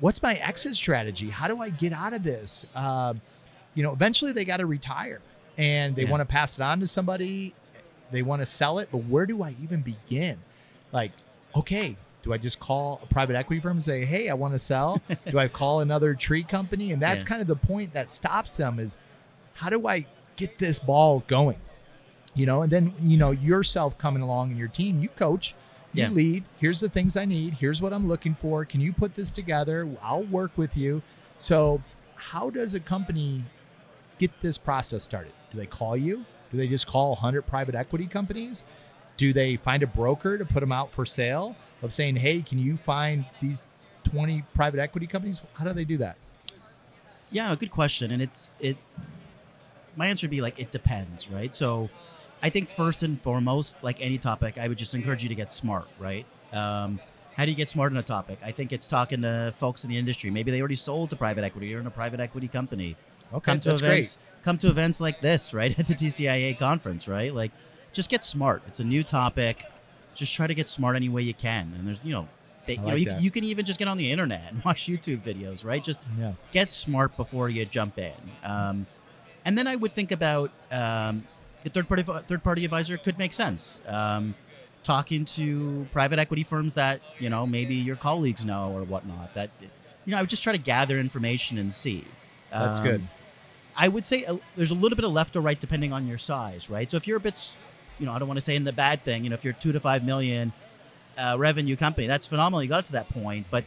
What's 0.00 0.22
my 0.22 0.34
exit 0.34 0.74
strategy? 0.74 1.30
How 1.30 1.48
do 1.48 1.60
I 1.62 1.70
get 1.70 1.92
out 1.94 2.12
of 2.12 2.22
this? 2.22 2.66
Um, 2.74 3.20
you 3.74 3.82
know, 3.82 3.92
eventually 3.92 4.32
they 4.32 4.44
got 4.44 4.58
to 4.58 4.66
retire, 4.66 5.20
and 5.56 5.96
they 5.96 6.02
Yeah. 6.04 6.10
want 6.10 6.20
to 6.20 6.26
pass 6.26 6.58
it 6.58 6.62
on 6.62 6.80
to 6.80 6.86
somebody. 6.86 7.54
They 8.10 8.20
want 8.20 8.42
to 8.42 8.46
sell 8.46 8.78
it, 8.80 8.90
but 8.92 8.98
where 9.04 9.24
do 9.24 9.42
I 9.42 9.54
even 9.62 9.80
begin? 9.80 10.38
Like, 10.92 11.12
okay, 11.56 11.96
do 12.22 12.32
I 12.32 12.38
just 12.38 12.60
call 12.60 13.00
a 13.02 13.06
private 13.06 13.34
equity 13.36 13.60
firm 13.60 13.78
and 13.78 13.84
say, 13.84 14.04
"Hey, 14.04 14.28
I 14.28 14.34
want 14.34 14.54
to 14.54 14.58
sell"? 14.58 15.02
do 15.30 15.38
I 15.38 15.48
call 15.48 15.80
another 15.80 16.14
tree 16.14 16.44
company? 16.44 16.92
And 16.92 17.02
that's 17.02 17.22
Yeah. 17.22 17.28
kind 17.28 17.42
of 17.42 17.48
the 17.48 17.56
point 17.56 17.92
that 17.94 18.08
stops 18.08 18.56
them 18.56 18.78
is, 18.78 18.96
how 19.54 19.70
do 19.70 19.86
I 19.86 20.06
get 20.36 20.58
this 20.58 20.78
ball 20.78 21.24
going? 21.26 21.58
You 22.34 22.46
know, 22.46 22.62
and 22.62 22.70
then 22.72 22.94
you 23.00 23.16
know 23.18 23.30
yourself 23.32 23.98
coming 23.98 24.22
along 24.22 24.50
and 24.50 24.58
your 24.58 24.68
team, 24.68 25.00
you 25.00 25.08
coach, 25.10 25.54
you 25.92 26.04
Yeah. 26.04 26.10
lead. 26.10 26.44
Here's 26.58 26.80
the 26.80 26.88
things 26.88 27.16
I 27.16 27.24
need. 27.26 27.54
Here's 27.54 27.82
what 27.82 27.92
I'm 27.92 28.08
looking 28.08 28.34
for. 28.34 28.64
Can 28.64 28.80
you 28.80 28.92
put 28.92 29.14
this 29.14 29.30
together? 29.30 29.88
I'll 30.00 30.24
work 30.24 30.52
with 30.56 30.76
you. 30.76 31.02
So, 31.38 31.82
how 32.14 32.48
does 32.50 32.74
a 32.74 32.80
company 32.80 33.44
get 34.18 34.30
this 34.40 34.56
process 34.56 35.02
started? 35.02 35.32
Do 35.50 35.58
they 35.58 35.66
call 35.66 35.96
you? 35.96 36.24
Do 36.50 36.56
they 36.56 36.68
just 36.68 36.86
call 36.86 37.10
100 37.14 37.42
private 37.42 37.74
equity 37.74 38.06
companies? 38.06 38.62
Do 39.16 39.32
they 39.32 39.56
find 39.56 39.82
a 39.82 39.86
broker 39.86 40.38
to 40.38 40.44
put 40.44 40.60
them 40.60 40.72
out 40.72 40.92
for 40.92 41.04
sale 41.04 41.56
of 41.82 41.92
saying, 41.92 42.16
hey, 42.16 42.42
can 42.42 42.58
you 42.58 42.76
find 42.76 43.24
these 43.40 43.62
20 44.04 44.44
private 44.54 44.80
equity 44.80 45.06
companies? 45.06 45.42
How 45.54 45.64
do 45.64 45.72
they 45.72 45.84
do 45.84 45.98
that? 45.98 46.16
Yeah, 47.30 47.54
good 47.54 47.70
question. 47.70 48.10
And 48.10 48.22
it's 48.22 48.50
it 48.60 48.76
my 49.96 50.06
answer 50.06 50.26
would 50.26 50.30
be 50.30 50.40
like 50.40 50.58
it 50.58 50.70
depends, 50.70 51.28
right? 51.28 51.54
So 51.54 51.88
I 52.42 52.50
think 52.50 52.68
first 52.68 53.02
and 53.02 53.20
foremost, 53.20 53.82
like 53.82 54.00
any 54.00 54.18
topic, 54.18 54.58
I 54.58 54.68
would 54.68 54.78
just 54.78 54.94
encourage 54.94 55.22
you 55.22 55.28
to 55.28 55.34
get 55.34 55.52
smart, 55.52 55.88
right? 55.98 56.26
Um, 56.52 57.00
how 57.34 57.44
do 57.44 57.50
you 57.50 57.56
get 57.56 57.68
smart 57.68 57.92
on 57.92 57.98
a 57.98 58.02
topic? 58.02 58.38
I 58.44 58.52
think 58.52 58.72
it's 58.72 58.86
talking 58.86 59.22
to 59.22 59.52
folks 59.54 59.84
in 59.84 59.90
the 59.90 59.96
industry. 59.96 60.30
Maybe 60.30 60.50
they 60.50 60.60
already 60.60 60.76
sold 60.76 61.10
to 61.10 61.16
private 61.16 61.44
equity 61.44 61.74
or 61.74 61.80
in 61.80 61.86
a 61.86 61.90
private 61.90 62.20
equity 62.20 62.48
company. 62.48 62.96
Okay, 63.32 63.52
Come 63.52 63.60
to 63.60 63.68
that's 63.70 63.80
events. 63.80 64.18
Come 64.42 64.58
to 64.58 64.68
events 64.68 65.00
like 65.00 65.22
this, 65.22 65.54
right? 65.54 65.76
At 65.78 65.86
the 65.86 65.94
TCIA 65.94 66.58
conference, 66.58 67.08
right? 67.08 67.34
Like, 67.34 67.52
just 67.92 68.10
get 68.10 68.22
smart. 68.22 68.62
It's 68.66 68.80
a 68.80 68.84
new 68.84 69.02
topic. 69.02 69.64
Just 70.14 70.34
try 70.34 70.46
to 70.46 70.54
get 70.54 70.68
smart 70.68 70.96
any 70.96 71.08
way 71.08 71.22
you 71.22 71.34
can. 71.34 71.74
And 71.78 71.86
there's, 71.86 72.04
you 72.04 72.12
know, 72.12 72.28
ba- 72.66 72.72
I 72.72 72.94
you 72.94 73.06
know, 73.06 73.16
you, 73.16 73.22
you 73.24 73.30
can 73.30 73.44
even 73.44 73.64
just 73.64 73.78
get 73.78 73.88
on 73.88 73.96
the 73.96 74.10
internet 74.10 74.52
and 74.52 74.64
watch 74.64 74.86
YouTube 74.86 75.22
videos, 75.22 75.64
right? 75.64 75.82
Just. 75.82 76.00
Yeah. 76.18 76.32
get 76.52 76.68
smart 76.68 77.16
before 77.16 77.48
you 77.48 77.64
jump 77.64 77.98
in. 77.98 78.12
Um, 78.44 78.86
and 79.44 79.56
then 79.58 79.66
I 79.66 79.76
would 79.76 79.92
think 79.92 80.12
about 80.12 80.50
um, 80.70 81.24
the 81.64 81.70
third 81.70 81.88
party 81.88 82.04
third 82.26 82.42
party 82.44 82.64
advisor 82.64 82.96
could 82.96 83.18
make 83.18 83.32
sense. 83.32 83.80
Um, 83.86 84.34
talking 84.84 85.24
to 85.24 85.86
private 85.92 86.18
equity 86.18 86.42
firms 86.44 86.74
that 86.74 87.00
you 87.18 87.30
know 87.30 87.46
maybe 87.46 87.74
your 87.74 87.96
colleagues 87.96 88.44
know 88.44 88.72
or 88.72 88.82
whatnot. 88.84 89.34
That 89.34 89.50
you 90.04 90.12
know 90.12 90.18
I 90.18 90.20
would 90.20 90.30
just 90.30 90.42
try 90.42 90.52
to 90.52 90.58
gather 90.58 90.98
information 90.98 91.58
and 91.58 91.72
see. 91.72 92.04
That's 92.50 92.78
Um, 92.78 92.84
good. 92.84 93.08
I 93.76 93.88
would 93.88 94.04
say 94.04 94.24
uh, 94.26 94.36
there's 94.54 94.70
a 94.70 94.74
little 94.74 94.96
bit 94.96 95.04
of 95.04 95.12
left 95.12 95.34
or 95.34 95.40
right 95.40 95.58
depending 95.58 95.92
on 95.92 96.06
your 96.06 96.18
size, 96.18 96.68
right? 96.68 96.88
So 96.90 96.96
if 96.98 97.06
you're 97.08 97.16
a 97.16 97.20
bit, 97.20 97.56
you 98.02 98.06
know, 98.06 98.12
I 98.12 98.18
don't 98.18 98.26
want 98.26 98.38
to 98.38 98.44
say 98.44 98.56
in 98.56 98.64
the 98.64 98.72
bad 98.72 99.04
thing, 99.04 99.22
you 99.22 99.30
know, 99.30 99.34
if 99.34 99.44
you're 99.44 99.52
two 99.54 99.70
to 99.70 99.78
five 99.78 100.04
million 100.04 100.52
uh, 101.16 101.36
revenue 101.38 101.76
company, 101.76 102.08
that's 102.08 102.26
phenomenal. 102.26 102.60
You 102.60 102.68
got 102.68 102.80
it 102.80 102.86
to 102.86 102.92
that 102.92 103.08
point, 103.08 103.46
but 103.48 103.64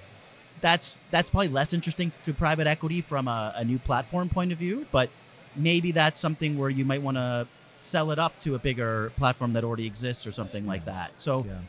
that's 0.60 1.00
that's 1.10 1.30
probably 1.30 1.48
less 1.48 1.72
interesting 1.72 2.12
to 2.26 2.34
private 2.34 2.68
equity 2.68 3.00
from 3.02 3.30
a, 3.30 3.54
a 3.56 3.64
new 3.64 3.80
platform 3.80 4.28
point 4.28 4.52
of 4.52 4.58
view. 4.58 4.86
But 4.92 5.10
maybe 5.56 5.94
that's 5.94 6.20
something 6.20 6.58
where 6.58 6.70
you 6.70 6.84
might 6.84 7.02
want 7.02 7.16
to 7.16 7.48
sell 7.80 8.12
it 8.12 8.20
up 8.20 8.38
to 8.42 8.56
a 8.56 8.60
bigger 8.60 9.14
platform 9.16 9.54
that 9.54 9.64
already 9.64 9.86
exists 9.86 10.28
or 10.28 10.34
something 10.34 10.66
like 10.68 10.84
that. 10.86 11.12
So 11.16 11.46
Yeah. 11.48 11.60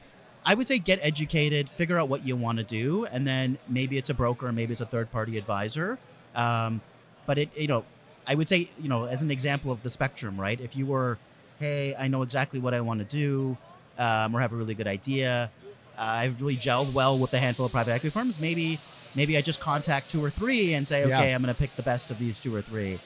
I 0.45 0.55
would 0.55 0.67
say 0.67 0.79
get 0.79 0.99
educated, 1.03 1.69
figure 1.69 1.99
out 1.99 2.09
what 2.09 2.27
you 2.27 2.37
want 2.37 2.59
to 2.59 2.65
do, 2.65 3.05
and 3.07 3.27
then 3.27 3.59
maybe 3.69 3.97
it's 3.99 4.11
a 4.11 4.15
broker, 4.15 4.51
maybe 4.53 4.73
it's 4.73 4.81
a 4.81 4.87
third 4.87 5.13
party 5.13 5.39
advisor. 5.39 5.99
Um, 6.35 6.81
but 7.27 7.39
it, 7.39 7.51
you 7.57 7.67
know, 7.67 7.85
I 8.27 8.35
would 8.35 8.49
say, 8.49 8.71
you 8.81 8.89
know, 8.89 9.05
as 9.05 9.23
an 9.23 9.31
example 9.31 9.71
of 9.71 9.83
the 9.83 9.91
spectrum, 9.91 10.41
right? 10.41 10.61
If 10.61 10.75
you 10.77 10.87
were, 10.87 11.19
hey, 11.59 11.95
I 11.97 12.09
know 12.09 12.23
exactly 12.23 12.61
what 12.61 12.75
I 12.75 12.81
want 12.81 13.01
to 13.01 13.05
do, 13.07 13.57
um, 13.99 14.35
or 14.37 14.41
have 14.41 14.53
a 14.53 14.57
really 14.57 14.75
good 14.75 14.87
idea, 14.87 15.51
uh, 15.99 16.03
I've 16.03 16.41
really 16.41 16.57
gelled 16.57 16.93
well 16.93 17.19
with 17.19 17.33
a 17.35 17.39
handful 17.39 17.67
of 17.67 17.73
private 17.73 17.93
equity 17.93 18.11
firms. 18.11 18.39
Maybe, 18.41 18.79
maybe 19.15 19.37
I 19.37 19.41
just 19.41 19.61
contact 19.61 20.11
two 20.11 20.23
or 20.23 20.31
three 20.31 20.75
and 20.75 20.87
say, 20.87 21.09
Yeah. 21.09 21.19
okay, 21.19 21.33
I'm 21.33 21.43
going 21.43 21.55
to 21.55 21.59
pick 21.59 21.75
the 21.77 21.83
best 21.83 22.11
of 22.11 22.19
these 22.19 22.39
two 22.39 22.55
or 22.55 22.61
three. 22.63 22.99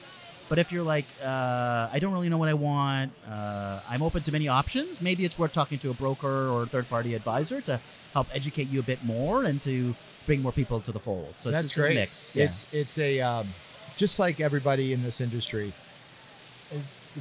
But 0.49 0.59
if 0.59 0.71
you're 0.73 0.83
like, 0.83 1.05
uh, 1.23 1.87
I 1.93 1.99
don't 1.99 2.11
really 2.11 2.27
know 2.27 2.37
what 2.37 2.49
I 2.49 2.53
want, 2.53 3.13
uh, 3.29 3.79
I'm 3.89 4.01
open 4.01 4.21
to 4.23 4.31
many 4.33 4.49
options. 4.49 5.01
Maybe 5.01 5.23
it's 5.23 5.39
worth 5.39 5.53
talking 5.53 5.79
to 5.79 5.91
a 5.91 5.93
broker 5.93 6.49
or 6.49 6.63
a 6.63 6.65
third 6.65 6.89
party 6.89 7.15
advisor 7.15 7.61
to 7.61 7.79
help 8.13 8.27
educate 8.33 8.69
you 8.69 8.81
a 8.81 8.83
bit 8.83 9.01
more 9.05 9.45
and 9.45 9.61
to 9.61 9.95
bring 10.25 10.41
more 10.41 10.51
people 10.51 10.81
to 10.81 10.91
the 10.91 10.99
fold. 10.99 11.35
So 11.37 11.51
That's 11.51 11.63
just 11.63 11.75
great. 11.75 11.91
a 11.95 11.99
mix. 12.01 12.35
Yeah. 12.35 12.45
It's 12.45 12.73
it's 12.73 12.97
a 12.97 13.21
um, 13.21 13.47
just 13.95 14.19
like 14.19 14.41
everybody 14.41 14.91
in 14.91 15.03
this 15.03 15.21
industry. 15.21 15.71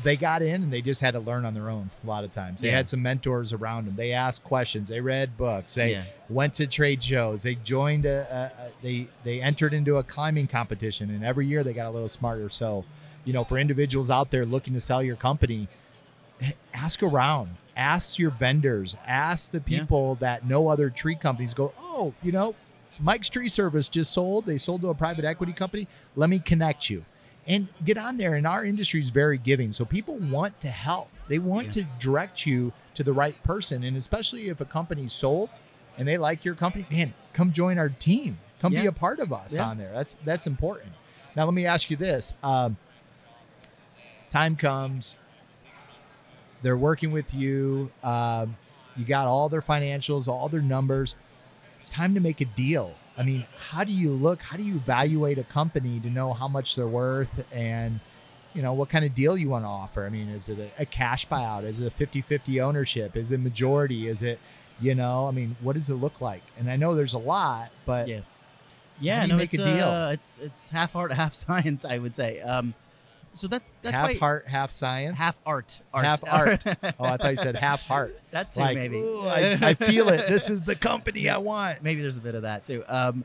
They 0.05 0.17
got 0.17 0.41
in 0.43 0.63
and 0.63 0.73
they 0.73 0.83
just 0.83 1.01
had 1.01 1.13
to 1.15 1.21
learn 1.21 1.45
on 1.45 1.53
their 1.55 1.69
own. 1.69 1.91
A 2.05 2.07
lot 2.07 2.23
of 2.23 2.33
times, 2.33 2.61
they 2.61 2.69
Yeah. 2.69 2.77
had 2.77 2.89
some 2.89 3.03
mentors 3.03 3.53
around 3.53 3.87
them. 3.87 3.97
They 3.97 4.13
asked 4.13 4.45
questions. 4.45 4.89
They 4.89 5.01
read 5.01 5.37
books. 5.37 5.75
They 5.75 5.93
Yeah. 5.93 6.05
went 6.29 6.55
to 6.55 6.67
trade 6.69 7.03
shows. 7.03 7.43
They 7.43 7.57
joined 7.57 8.07
a, 8.07 8.53
a, 8.61 8.67
a 8.67 8.71
they 8.83 9.09
they 9.25 9.41
entered 9.43 9.75
into 9.75 9.97
a 9.97 10.03
climbing 10.05 10.47
competition, 10.47 11.11
and 11.11 11.25
every 11.25 11.47
year 11.47 11.65
they 11.65 11.73
got 11.73 11.87
a 11.87 11.91
little 11.91 12.09
smarter. 12.09 12.49
So, 12.49 12.85
you 13.25 13.33
know, 13.33 13.43
for 13.43 13.59
individuals 13.59 14.11
out 14.11 14.31
there 14.31 14.47
looking 14.47 14.75
to 14.75 14.81
sell 14.81 15.03
your 15.03 15.17
company, 15.17 15.67
eh, 16.41 16.53
ask 16.73 17.03
around. 17.03 17.57
Ask 17.77 18.19
your 18.19 18.31
vendors. 18.31 18.97
Ask 19.07 19.51
the 19.51 19.63
Yeah. 19.67 19.81
people 19.81 20.15
that 20.17 20.45
know 20.47 20.69
other 20.69 20.91
tree 20.91 21.15
companies. 21.17 21.53
Go, 21.55 21.73
oh, 21.81 22.15
you 22.23 22.31
know, 22.31 22.55
Mike's 22.99 23.29
Tree 23.31 23.49
Service 23.49 23.89
just 23.89 24.13
sold. 24.13 24.45
They 24.47 24.59
sold 24.59 24.83
to 24.83 24.89
a 24.91 24.95
private 24.95 25.25
equity 25.25 25.53
company. 25.53 25.89
Let 26.15 26.29
me 26.31 26.39
connect 26.39 26.91
you. 26.91 27.05
And 27.47 27.69
get 27.85 27.97
on 27.99 28.17
there. 28.19 28.35
And 28.35 28.47
our 28.47 28.65
industry 28.65 29.01
is 29.01 29.11
very 29.11 29.39
giving. 29.39 29.73
So 29.73 29.85
people 29.85 30.17
want 30.17 30.61
to 30.61 30.69
help. 30.69 31.09
They 31.29 31.39
want 31.39 31.67
Yeah. 31.77 31.83
to 31.85 31.89
direct 31.99 32.47
you 32.47 32.73
to 32.95 33.03
the 33.03 33.13
right 33.13 33.41
person. 33.43 33.83
And 33.83 33.97
especially 33.97 34.49
if 34.49 34.61
a 34.61 34.65
company's 34.65 35.13
sold 35.13 35.51
and 35.99 36.07
they 36.07 36.19
like 36.19 36.45
your 36.45 36.55
company, 36.55 36.87
man, 36.91 37.15
come 37.33 37.53
join 37.53 37.79
our 37.79 37.89
team. 37.89 38.39
Come 38.61 38.73
be 38.73 38.87
a 38.87 38.93
part 38.93 39.21
of 39.21 39.33
us 39.33 39.55
Yeah. 39.57 39.65
on 39.69 39.79
there. 39.79 39.91
That's 39.93 40.17
that's 40.25 40.47
important. 40.47 40.93
Now 41.35 41.45
let 41.47 41.55
me 41.55 41.65
ask 41.65 41.91
you 41.91 41.97
this. 41.97 42.35
Um, 42.43 42.77
time 44.31 44.55
comes, 44.57 45.17
they're 46.63 46.77
working 46.77 47.11
with 47.11 47.33
you. 47.35 47.91
Um, 48.03 48.57
you 48.97 49.05
got 49.05 49.27
all 49.27 49.49
their 49.49 49.63
financials, 49.63 50.29
all 50.29 50.49
their 50.49 50.61
numbers. 50.61 51.15
It's 51.79 51.89
time 51.89 52.13
to 52.15 52.21
make 52.21 52.41
a 52.41 52.45
deal. 52.45 52.95
I 53.17 53.23
mean, 53.23 53.47
how 53.71 53.85
do 53.85 53.93
you 53.93 54.11
look? 54.11 54.41
How 54.41 54.57
do 54.57 54.63
you 54.63 54.77
evaluate 54.77 55.39
a 55.39 55.45
company 55.45 56.01
to 56.01 56.09
know 56.09 56.33
how 56.33 56.49
much 56.49 56.77
they're 56.77 56.87
worth 56.87 57.45
and, 57.53 58.01
you 58.55 58.63
know, 58.63 58.73
what 58.73 58.89
kind 58.89 59.05
of 59.05 59.15
deal 59.15 59.37
you 59.37 59.49
want 59.49 59.65
to 59.65 59.69
offer? 59.69 60.07
I 60.07 60.09
mean, 60.09 60.29
is 60.29 60.49
it 60.49 60.59
a, 60.59 60.83
a 60.83 60.87
cash 60.87 61.27
buyout? 61.29 61.65
Is 61.65 61.81
it 61.81 61.87
a 61.87 61.91
50 61.91 62.23
50 62.23 62.61
ownership? 62.61 63.17
Is 63.17 63.33
it 63.33 63.41
majority? 63.41 64.09
Is 64.09 64.23
it, 64.23 64.39
you 64.81 64.95
know, 64.95 65.27
I 65.27 65.33
mean, 65.33 65.57
what 65.61 65.75
does 65.75 65.91
it 65.91 65.95
look 65.95 66.21
like? 66.21 66.43
And 66.59 66.71
I 66.71 66.77
know 66.77 66.95
there's 66.95 67.15
a 67.15 67.19
lot, 67.19 67.71
but 67.85 68.09
Yeah. 68.09 68.21
Yeah, 69.03 69.25
no, 69.27 69.37
make 69.37 69.55
it's 69.55 69.63
a 69.63 69.65
deal? 69.65 69.89
Uh, 69.89 70.13
it's 70.13 70.39
it's 70.43 70.69
half 70.69 70.95
art, 70.95 71.13
half 71.23 71.35
science, 71.35 71.85
I 71.85 71.99
would 71.99 72.15
say. 72.15 72.41
Um, 72.41 72.75
so 73.35 73.47
that 73.49 73.63
that's 73.83 73.97
half 73.97 74.19
heart, 74.19 74.49
half 74.49 74.71
science. 74.73 75.19
half 75.19 75.39
art, 75.47 75.81
art. 75.95 76.05
Half 76.05 76.25
art. 76.29 76.63
oh, 76.67 77.05
I 77.05 77.17
thought 77.17 77.31
you 77.31 77.37
said 77.37 77.57
half 77.57 77.87
heart. 77.87 78.19
that 78.33 78.53
too, 78.53 78.61
like, 78.61 78.77
maybe. 78.77 78.97
"Ooh, 78.99 79.21
I, 79.21 79.59
I 79.71 79.75
feel 79.75 80.09
it. 80.09 80.29
This 80.29 80.51
is 80.51 80.63
the 80.63 80.75
company 80.75 81.29
I 81.29 81.39
want. 81.39 81.83
maybe 81.83 82.01
there's 82.03 82.19
a 82.19 82.23
bit 82.23 82.35
of 82.35 82.43
that 82.43 82.67
too. 82.67 82.83
Um, 82.89 83.25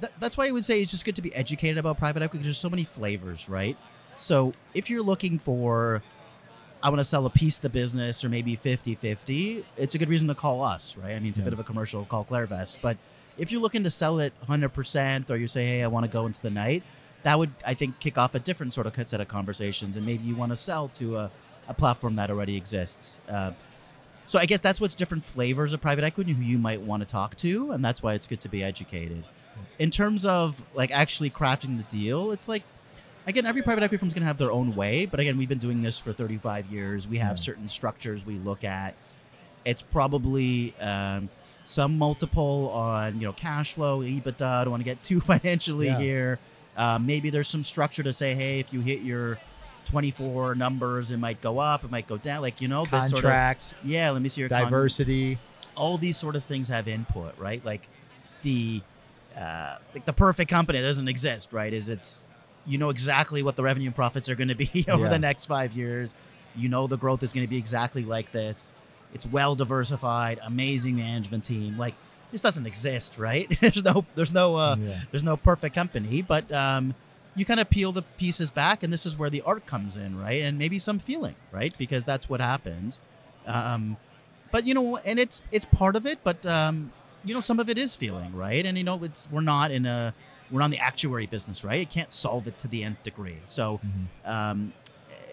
th- 0.00 0.12
that's 0.20 0.36
why 0.36 0.48
I 0.48 0.50
would 0.50 0.64
say 0.64 0.82
it's 0.82 0.90
just 0.90 1.04
good 1.04 1.16
to 1.16 1.22
be 1.22 1.34
educated 1.34 1.78
about 1.78 1.98
private 1.98 2.22
equity. 2.22 2.38
Because 2.38 2.46
there's 2.46 2.58
so 2.58 2.70
many 2.70 2.84
flavors, 2.84 3.48
right? 3.48 3.76
So 4.16 4.52
if 4.74 4.90
you're 4.90 5.02
looking 5.02 5.38
for, 5.38 6.02
I 6.82 6.90
want 6.90 7.00
to 7.00 7.04
sell 7.04 7.24
a 7.24 7.30
piece 7.30 7.56
of 7.56 7.62
the 7.62 7.68
business 7.70 8.22
or 8.24 8.28
maybe 8.28 8.54
50 8.56 8.94
50, 8.94 9.64
it's 9.78 9.94
a 9.94 9.98
good 9.98 10.10
reason 10.10 10.28
to 10.28 10.34
call 10.34 10.62
us, 10.62 10.96
right? 10.98 11.12
I 11.14 11.18
mean, 11.18 11.30
it's 11.30 11.38
Yeah. 11.38 11.42
a 11.42 11.46
bit 11.46 11.52
of 11.54 11.58
a 11.60 11.64
commercial, 11.64 12.04
call 12.04 12.24
Clairvest. 12.26 12.76
But 12.82 12.98
if 13.38 13.50
you're 13.50 13.62
looking 13.62 13.84
to 13.84 13.90
sell 13.90 14.18
it 14.20 14.34
100% 14.46 15.30
or 15.30 15.36
you 15.36 15.46
say, 15.48 15.64
hey, 15.64 15.82
I 15.82 15.86
want 15.86 16.04
to 16.04 16.12
go 16.12 16.26
into 16.26 16.42
the 16.42 16.50
night, 16.50 16.82
that 17.22 17.38
would, 17.38 17.50
I 17.66 17.74
think, 17.74 17.98
kick 18.00 18.18
off 18.18 18.34
a 18.34 18.38
different 18.38 18.74
sort 18.74 18.86
of 18.86 18.94
set 19.08 19.20
of 19.20 19.28
conversations. 19.28 19.96
And 19.96 20.04
maybe 20.04 20.24
you 20.24 20.34
want 20.34 20.50
to 20.50 20.56
sell 20.56 20.88
to 20.94 21.16
a, 21.18 21.30
a 21.68 21.74
platform 21.74 22.16
that 22.16 22.30
already 22.30 22.56
exists. 22.56 23.18
Uh, 23.28 23.52
so 24.26 24.38
I 24.38 24.46
guess 24.46 24.60
that's 24.60 24.80
what's 24.80 24.94
different 24.94 25.24
flavors 25.24 25.72
of 25.72 25.80
private 25.80 26.04
equity 26.04 26.32
who 26.32 26.42
you 26.42 26.58
might 26.58 26.80
want 26.80 27.02
to 27.02 27.06
talk 27.08 27.36
to, 27.38 27.72
and 27.72 27.84
that's 27.84 28.02
why 28.02 28.14
it's 28.14 28.26
good 28.26 28.40
to 28.40 28.48
be 28.48 28.62
educated. 28.62 29.24
In 29.78 29.90
terms 29.90 30.24
of 30.24 30.62
like 30.74 30.90
actually 30.90 31.28
crafting 31.30 31.76
the 31.76 31.84
deal, 31.96 32.30
it's 32.32 32.48
like 32.48 32.62
again, 33.26 33.44
every 33.46 33.62
private 33.62 33.82
equity 33.84 34.00
firm's 34.00 34.14
gonna 34.14 34.26
have 34.26 34.38
their 34.38 34.50
own 34.52 34.74
way, 34.74 35.06
but 35.06 35.20
again, 35.20 35.36
we've 35.36 35.48
been 35.48 35.58
doing 35.58 35.82
this 35.82 35.98
for 35.98 36.12
35 36.12 36.66
years. 36.66 37.06
We 37.06 37.18
have 37.18 37.38
certain 37.38 37.68
structures 37.68 38.24
we 38.24 38.38
look 38.38 38.64
at. 38.64 38.94
It's 39.64 39.82
probably 39.82 40.74
um, 40.80 41.28
some 41.64 41.98
multiple 41.98 42.70
on 42.74 43.16
you 43.20 43.26
know 43.26 43.32
cash 43.32 43.72
flow, 43.74 44.00
EBITDA. 44.00 44.42
I 44.42 44.64
don't 44.64 44.70
want 44.70 44.80
to 44.80 44.84
get 44.84 45.02
too 45.02 45.20
financially 45.32 45.86
Yeah. 45.88 45.98
here. 45.98 46.38
Uh, 46.76 46.98
maybe 46.98 47.30
there's 47.30 47.48
some 47.48 47.62
structure 47.62 48.02
to 48.02 48.12
say, 48.12 48.34
hey, 48.34 48.58
if 48.60 48.72
you 48.72 48.80
hit 48.80 49.02
your 49.02 49.38
24 49.86 50.54
numbers, 50.54 51.10
it 51.10 51.16
might 51.18 51.40
go 51.40 51.58
up, 51.58 51.84
it 51.84 51.90
might 51.90 52.06
go 52.06 52.16
down. 52.16 52.40
Like 52.42 52.60
you 52.60 52.68
know, 52.68 52.84
this 52.84 53.10
sort 53.10 53.18
of 53.18 53.22
Contracts, 53.24 53.74
yeah. 53.84 54.10
Let 54.10 54.22
me 54.22 54.28
see 54.28 54.40
your 54.40 54.48
con- 54.48 54.64
diversity. 54.64 55.38
all 55.76 55.98
these 55.98 56.16
sort 56.16 56.36
of 56.36 56.44
things 56.44 56.68
have 56.68 56.88
input, 56.88 57.36
right? 57.38 57.64
Like 57.64 57.88
the 58.42 58.82
uh, 59.36 59.76
like 59.94 60.04
the 60.04 60.12
perfect 60.12 60.50
company 60.50 60.80
doesn't 60.80 61.08
exist, 61.08 61.52
right? 61.52 61.72
Is 61.72 61.88
it's 61.88 62.24
you 62.64 62.78
know 62.78 62.90
exactly 62.90 63.42
what 63.42 63.56
the 63.56 63.62
revenue 63.62 63.88
and 63.88 63.94
profits 63.96 64.28
are 64.28 64.34
going 64.34 64.48
to 64.48 64.54
be 64.54 64.84
over 64.88 65.04
Yeah. 65.04 65.08
the 65.10 65.18
next 65.18 65.46
five 65.46 65.72
years. 65.72 66.14
You 66.54 66.68
know 66.68 66.86
the 66.86 66.98
growth 66.98 67.22
is 67.22 67.32
going 67.32 67.46
to 67.46 67.50
be 67.50 67.58
exactly 67.58 68.04
like 68.04 68.32
this. 68.32 68.72
It's 69.14 69.26
well 69.26 69.54
diversified, 69.54 70.38
amazing 70.42 70.96
management 70.96 71.44
team. 71.44 71.76
Like 71.76 71.94
this 72.32 72.40
doesn't 72.40 72.66
exist, 72.66 73.16
right? 73.18 73.46
there's 73.60 73.84
no 73.84 74.04
there's 74.16 74.32
no 74.32 74.56
uh, 74.56 74.76
yeah. 74.78 75.00
there's 75.10 75.22
no 75.22 75.36
perfect 75.36 75.74
company, 75.74 76.22
but 76.22 76.50
um, 76.50 76.94
you 77.36 77.44
kind 77.44 77.60
of 77.60 77.70
peel 77.70 77.92
the 77.92 78.02
pieces 78.02 78.50
back, 78.50 78.82
and 78.82 78.92
this 78.92 79.06
is 79.06 79.16
where 79.16 79.30
the 79.30 79.42
art 79.42 79.66
comes 79.66 79.96
in, 79.96 80.18
right? 80.18 80.42
And 80.42 80.58
maybe 80.58 80.78
some 80.78 80.98
feeling, 80.98 81.36
right? 81.52 81.72
Because 81.78 82.04
that's 82.04 82.28
what 82.28 82.40
happens. 82.40 83.00
Um, 83.46 83.96
but 84.50 84.64
you 84.64 84.74
know, 84.74 84.96
and 84.98 85.18
it's 85.18 85.42
it's 85.52 85.64
part 85.66 85.94
of 85.96 86.06
it, 86.06 86.18
but 86.24 86.44
um, 86.46 86.92
you 87.24 87.34
know, 87.34 87.40
some 87.40 87.60
of 87.60 87.68
it 87.68 87.78
is 87.78 87.94
feeling, 87.94 88.34
right? 88.34 88.64
And 88.66 88.76
you 88.76 88.84
know, 88.84 89.02
it's 89.04 89.28
we're 89.30 89.40
not 89.40 89.70
in 89.70 89.86
a 89.86 90.12
we're 90.50 90.58
not 90.58 90.66
in 90.66 90.70
the 90.72 90.78
actuary 90.78 91.26
business, 91.26 91.62
right? 91.64 91.80
It 91.80 91.90
can't 91.90 92.12
solve 92.12 92.46
it 92.48 92.58
to 92.60 92.68
the 92.68 92.84
nth 92.84 93.02
degree. 93.02 93.38
So, 93.46 93.80
Mhm. 93.84 94.30
um, 94.30 94.72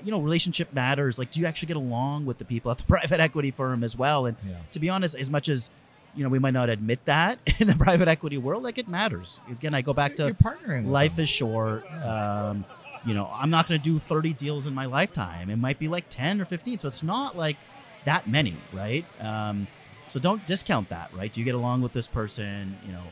you 0.02 0.12
know, 0.12 0.22
relationship 0.22 0.72
matters. 0.72 1.18
Like, 1.20 1.32
do 1.32 1.42
you 1.42 1.46
actually 1.46 1.68
get 1.68 1.76
along 1.76 2.26
with 2.26 2.38
the 2.38 2.46
people 2.46 2.72
at 2.72 2.78
the 2.78 2.84
private 2.96 3.20
equity 3.20 3.52
firm 3.52 3.84
as 3.84 3.98
well? 3.98 4.26
And 4.26 4.38
Yeah. 4.48 4.56
to 4.72 4.80
be 4.80 4.88
honest, 4.90 5.16
as 5.16 5.30
much 5.30 5.50
as 5.50 5.70
you 6.15 6.24
know, 6.24 6.30
we 6.30 6.39
might 6.39 6.54
not 6.54 6.69
admit 6.69 7.04
that 7.06 7.39
in 7.60 7.67
the 7.67 7.76
private 7.76 8.08
equity 8.08 8.38
world, 8.38 8.63
like 8.63 8.78
it 8.78 8.88
matters. 8.88 9.39
Again, 9.50 9.74
I 9.74 9.82
go 9.82 9.93
back 9.93 10.15
to 10.17 10.26
You're 10.26 10.34
partnering. 10.34 10.88
Life 10.88 11.15
them. 11.15 11.24
is 11.24 11.30
short. 11.30 11.86
Um, 12.04 12.65
you 13.06 13.13
know, 13.13 13.30
I'm 13.34 13.50
not 13.50 13.67
going 13.67 13.80
to 13.80 13.84
do 13.84 13.98
30 14.00 14.34
deals 14.34 14.67
in 14.67 14.74
my 14.74 14.86
lifetime. 14.86 15.50
It 15.50 15.56
might 15.56 15.80
be 15.80 15.88
like 15.88 16.10
10 16.10 16.41
or 16.41 16.45
15. 16.45 16.80
So 16.80 16.88
it's 16.88 17.04
not 17.04 17.38
like 17.38 17.58
that 18.06 18.28
many, 18.28 18.58
right? 18.74 19.06
Um, 19.22 19.67
so 20.10 20.19
don't 20.19 20.45
discount 20.48 20.89
that, 20.89 21.12
right? 21.13 21.32
Do 21.32 21.39
you 21.39 21.45
get 21.45 21.56
along 21.56 21.82
with 21.82 21.93
this 21.93 22.08
person? 22.08 22.78
You 22.86 22.91
know, 22.93 23.04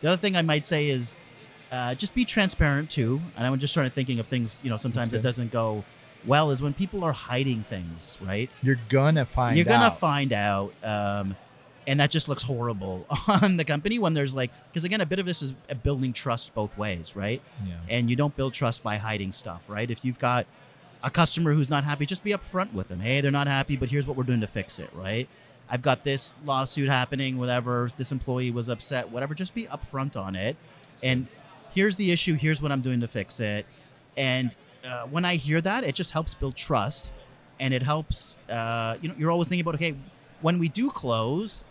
the 0.00 0.08
other 0.08 0.16
thing 0.16 0.36
I 0.36 0.42
might 0.42 0.66
say 0.66 0.88
is 0.88 1.14
uh, 1.70 1.94
just 1.94 2.14
be 2.14 2.24
transparent 2.24 2.90
too. 2.90 3.20
And 3.36 3.46
I'm 3.46 3.58
just 3.58 3.74
trying 3.74 3.88
to 3.88 3.94
thinking 3.94 4.18
of 4.18 4.26
things, 4.26 4.60
you 4.64 4.70
know, 4.70 4.76
sometimes 4.76 5.14
it 5.14 5.22
doesn't 5.22 5.52
go 5.52 5.84
well 6.26 6.50
is 6.50 6.60
when 6.62 6.74
people 6.74 7.04
are 7.04 7.12
hiding 7.12 7.62
things, 7.64 8.18
right? 8.20 8.50
You're 8.62 8.80
gonna 8.88 9.24
find. 9.24 9.56
You're 9.56 9.64
gonna 9.64 9.86
out. 9.86 10.00
find 10.00 10.32
out. 10.32 10.72
Um, 10.82 11.36
and 11.86 12.00
that 12.00 12.10
just 12.10 12.28
looks 12.28 12.42
horrible 12.42 13.06
on 13.28 13.56
the 13.56 13.64
company 13.64 13.98
when 13.98 14.14
there's 14.14 14.34
like, 14.34 14.50
because 14.68 14.84
again, 14.84 15.00
a 15.00 15.06
bit 15.06 15.18
of 15.18 15.26
this 15.26 15.42
is 15.42 15.52
building 15.82 16.12
trust 16.12 16.52
both 16.54 16.76
ways, 16.76 17.14
right? 17.14 17.40
Yeah. 17.66 17.74
and 17.88 18.10
you 18.10 18.16
don't 18.16 18.36
build 18.36 18.54
trust 18.54 18.82
by 18.82 18.96
hiding 18.96 19.32
stuff, 19.32 19.64
right? 19.68 19.90
If 19.90 20.04
you've 20.04 20.18
got 20.18 20.46
a 21.02 21.10
customer 21.10 21.52
who's 21.54 21.70
not 21.70 21.84
happy, 21.84 22.06
just 22.06 22.24
be 22.24 22.32
upfront 22.32 22.72
with 22.72 22.88
them. 22.88 23.00
Hey, 23.00 23.20
they're 23.20 23.30
not 23.30 23.46
happy, 23.46 23.76
but 23.76 23.90
here's 23.90 24.06
what 24.06 24.16
we're 24.16 24.24
doing 24.24 24.40
to 24.40 24.46
fix 24.46 24.78
it, 24.78 24.90
right? 24.94 25.28
I've 25.68 25.82
got 25.82 26.04
this 26.04 26.34
lawsuit 26.44 26.88
happening, 26.88 27.38
whatever. 27.38 27.88
This 27.96 28.12
employee 28.12 28.50
was 28.50 28.68
upset, 28.68 29.10
whatever. 29.10 29.34
Just 29.34 29.54
be 29.54 29.66
upfront 29.66 30.16
on 30.16 30.36
it. 30.36 30.56
And 31.02 31.26
here's 31.74 31.96
the 31.96 32.10
issue. 32.12 32.34
Here's 32.34 32.62
what 32.62 32.72
I'm 32.72 32.82
doing 32.82 33.00
to 33.00 33.08
fix 33.08 33.40
it. 33.40 33.66
And 34.16 34.54
uh, 34.84 35.06
when 35.06 35.24
I 35.24 35.36
hear 35.36 35.60
that, 35.60 35.84
it 35.84 35.94
just 35.94 36.12
helps 36.12 36.34
build 36.34 36.56
trust, 36.56 37.12
and 37.58 37.74
it 37.74 37.82
helps. 37.82 38.36
Uh, 38.48 38.96
you 39.02 39.08
know, 39.08 39.14
you're 39.18 39.30
always 39.30 39.48
thinking 39.48 39.62
about 39.62 39.74
okay, 39.74 39.94
when 40.40 40.58
we 40.58 40.68
do 40.68 40.90
close, 40.90 41.64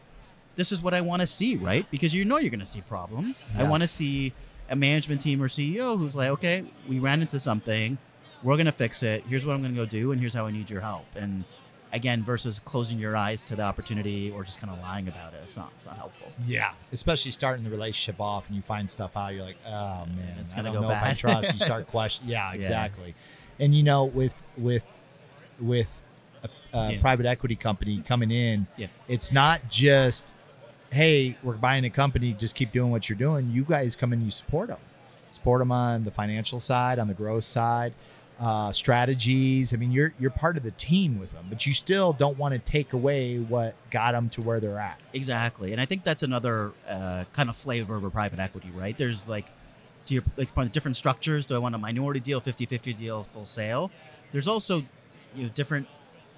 this 0.56 0.72
is 0.72 0.82
what 0.82 0.94
I 0.94 1.02
want 1.02 1.22
to 1.22 1.28
see, 1.28 1.56
right? 1.56 1.86
Because 1.92 2.14
you 2.14 2.26
know 2.26 2.38
you're 2.38 2.50
going 2.50 2.60
to 2.60 2.66
see 2.66 2.82
problems. 2.82 3.48
I 3.58 3.64
want 3.64 3.82
to 3.84 3.88
see 3.88 4.34
a 4.70 4.76
management 4.76 5.22
team 5.22 5.42
or 5.42 5.48
CEO 5.48 5.98
who's 5.98 6.16
like, 6.16 6.30
okay, 6.30 6.64
we 6.88 7.00
ran 7.00 7.22
into 7.22 7.40
something, 7.40 7.98
we're 8.44 8.56
going 8.56 8.66
to 8.66 8.72
fix 8.72 9.04
it. 9.04 9.24
Here's 9.28 9.46
what 9.46 9.54
I'm 9.54 9.62
going 9.62 9.74
to 9.76 9.80
go 9.80 9.86
do, 9.86 10.12
and 10.12 10.20
here's 10.20 10.34
how 10.34 10.46
I 10.48 10.52
need 10.52 10.70
your 10.70 10.82
help. 10.82 11.06
And 11.16 11.44
again, 11.94 12.24
versus 12.24 12.60
closing 12.60 12.98
your 13.00 13.16
eyes 13.16 13.42
to 13.44 13.56
the 13.56 13.62
opportunity 13.62 14.32
or 14.32 14.44
just 14.44 14.60
kind 14.60 14.72
of 14.74 14.80
lying 14.82 15.08
about 15.08 15.34
it, 15.34 15.40
it's 15.44 15.56
not 15.56 15.72
it's 15.76 15.86
not 15.86 15.98
helpful. 15.98 16.32
Yeah, 16.48 16.72
especially 16.92 17.32
starting 17.32 17.64
the 17.64 17.70
relationship 17.70 18.20
off 18.20 18.48
and 18.48 18.56
you 18.56 18.62
find 18.62 18.90
stuff 18.90 19.16
out, 19.16 19.34
you're 19.34 19.46
like, 19.46 19.58
oh 19.68 20.06
man, 20.08 20.38
It's 20.40 20.54
I 20.54 20.58
gonna 20.58 20.72
don't 20.74 20.82
go 20.84 20.88
know 20.90 20.96
if 20.96 21.02
I 21.04 21.14
trust. 21.14 21.54
You 21.54 21.60
start 21.60 21.88
questioning. 21.92 22.32
Yeah, 22.32 22.50
Yeah. 22.52 22.56
exactly. 22.56 23.16
And 23.60 23.74
you 23.76 23.84
know, 23.84 24.06
with 24.06 24.34
with 24.58 24.84
with 25.60 25.90
a, 26.44 26.50
a 26.78 26.92
Yeah. 26.94 27.02
private 27.02 27.26
equity 27.26 27.56
company 27.56 28.02
coming 28.06 28.32
in, 28.32 28.68
Yeah. 28.78 28.88
it's 29.08 29.32
not 29.32 29.70
just, 29.70 30.34
hey, 30.92 31.38
we're 31.44 31.54
buying 31.54 31.86
a 31.86 31.90
company, 31.90 32.34
just 32.34 32.56
keep 32.56 32.72
doing 32.72 32.92
what 32.92 33.10
you're 33.10 33.18
doing. 33.18 33.50
You 33.52 33.64
guys 33.64 33.96
come 33.96 34.14
in, 34.14 34.24
you 34.24 34.32
support 34.32 34.70
them, 34.70 34.80
support 35.32 35.60
them 35.60 35.72
on 35.72 36.04
the 36.04 36.12
financial 36.12 36.60
side, 36.60 37.00
on 37.00 37.08
the 37.08 37.14
growth 37.14 37.44
side. 37.44 37.94
Uh, 38.38 38.74
strategies. 38.74 39.74
I 39.74 39.78
mean, 39.78 39.94
you're 39.94 40.14
you're 40.20 40.30
part 40.30 40.58
of 40.58 40.64
the 40.64 40.72
team 40.72 41.20
with 41.20 41.32
them, 41.32 41.46
but 41.48 41.66
you 41.66 41.74
still 41.74 42.12
don't 42.12 42.38
want 42.38 42.52
to 42.52 42.60
take 42.60 42.92
away 42.92 43.38
what 43.38 43.76
got 43.92 44.12
them 44.12 44.28
to 44.32 44.42
where 44.42 44.60
they're 44.60 44.78
at. 44.78 45.00
Exactly, 45.14 45.72
and 45.72 45.80
I 45.80 45.86
think 45.86 46.04
that's 46.04 46.22
another 46.22 46.74
uh, 46.86 47.24
kind 47.32 47.50
of 47.50 47.56
flavor 47.56 47.96
of 47.96 48.04
a 48.04 48.10
private 48.10 48.40
equity, 48.40 48.72
right? 48.76 48.98
There's 48.98 49.30
like, 49.30 49.46
to 50.08 50.14
your 50.16 50.24
like 50.36 50.72
different 50.74 50.98
structures. 50.98 51.46
Do 51.46 51.56
I 51.56 51.60
want 51.60 51.76
a 51.76 51.78
minority 51.78 52.20
deal, 52.20 52.42
50-50 52.42 52.98
deal, 52.98 53.24
full 53.24 53.46
sale? 53.46 53.90
There's 54.34 54.50
also, 54.50 54.84
you 55.34 55.44
know, 55.44 55.50
different, 55.54 55.88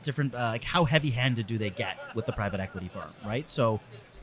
different 0.04 0.36
uh, 0.36 0.50
like 0.50 0.64
how 0.64 0.86
heavy-handed 0.86 1.48
do 1.48 1.58
they 1.58 1.72
get 1.72 1.98
with 2.14 2.28
the 2.28 2.32
private 2.32 2.60
equity 2.60 2.90
firm, 2.94 3.10
right? 3.26 3.50
So, 3.50 3.80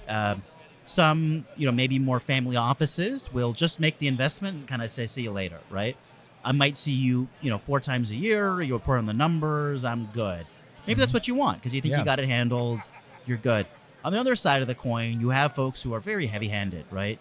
um, 0.09 0.43
some 0.85 1.47
you 1.57 1.67
know 1.67 1.73
maybe 1.73 1.99
more 1.99 2.21
family 2.21 2.57
offices 2.57 3.33
will 3.33 3.53
just 3.53 3.81
make 3.81 3.99
the 3.99 4.07
investment 4.07 4.57
and 4.59 4.69
kind 4.69 4.83
of 4.83 4.91
say 4.91 5.07
see 5.07 5.23
you 5.23 5.31
later, 5.33 5.61
right? 5.71 5.97
I 6.45 6.53
might 6.53 6.77
see 6.77 6.93
you, 6.93 7.29
you 7.41 7.51
know, 7.51 7.59
four 7.59 7.81
times 7.81 8.11
a 8.11 8.17
year. 8.17 8.61
You 8.61 8.75
report 8.75 8.99
on 8.99 9.07
the 9.07 9.15
numbers. 9.15 9.83
I'm 9.85 10.07
good. 10.13 10.47
Maybe 10.87 11.01
that's 11.01 11.15
what 11.15 11.27
you 11.27 11.35
want 11.35 11.59
because 11.59 11.73
you 11.75 11.81
think 11.81 11.93
Yeah. 11.93 12.01
you 12.01 12.05
got 12.05 12.19
it 12.21 12.27
handled. 12.29 12.81
You're 13.27 13.39
good. 13.39 13.67
On 14.05 14.13
the 14.13 14.21
other 14.21 14.37
side 14.37 14.61
of 14.61 14.69
the 14.69 14.75
coin, 14.75 15.19
you 15.21 15.31
have 15.31 15.55
folks 15.55 15.83
who 15.83 15.95
are 15.95 16.01
very 16.01 16.27
heavy-handed, 16.27 16.85
right? 16.91 17.19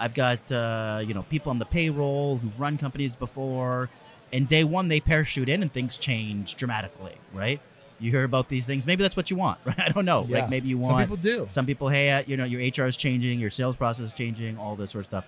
I've 0.00 0.14
got 0.14 0.50
uh, 0.50 1.00
you 1.06 1.14
know 1.14 1.22
people 1.24 1.50
on 1.50 1.60
the 1.60 1.64
payroll 1.64 2.38
who've 2.38 2.58
run 2.58 2.76
companies 2.78 3.14
before, 3.14 3.88
and 4.32 4.48
day 4.48 4.64
one 4.64 4.88
they 4.88 4.98
parachute 4.98 5.48
in 5.48 5.62
and 5.62 5.72
things 5.72 5.96
change 5.96 6.56
dramatically, 6.56 7.14
right? 7.32 7.60
You 7.98 8.10
hear 8.10 8.24
about 8.24 8.48
these 8.48 8.66
things. 8.66 8.86
Maybe 8.86 9.02
that's 9.02 9.16
what 9.16 9.30
you 9.30 9.36
want, 9.36 9.58
right? 9.64 9.78
I 9.78 9.88
don't 9.88 10.04
know. 10.04 10.26
Yeah. 10.28 10.40
Like 10.40 10.50
maybe 10.50 10.68
you 10.68 10.78
want. 10.78 10.92
Some 10.92 11.00
people 11.00 11.16
do. 11.16 11.46
some 11.48 11.66
people, 11.66 11.88
hey, 11.88 12.10
uh, 12.10 12.22
you 12.26 12.36
know, 12.36 12.44
your 12.44 12.60
HR 12.60 12.86
is 12.86 12.96
changing, 12.96 13.40
your 13.40 13.50
sales 13.50 13.76
process 13.76 14.06
is 14.06 14.12
changing, 14.12 14.58
all 14.58 14.76
this 14.76 14.90
sort 14.90 15.00
of 15.00 15.06
stuff. 15.06 15.24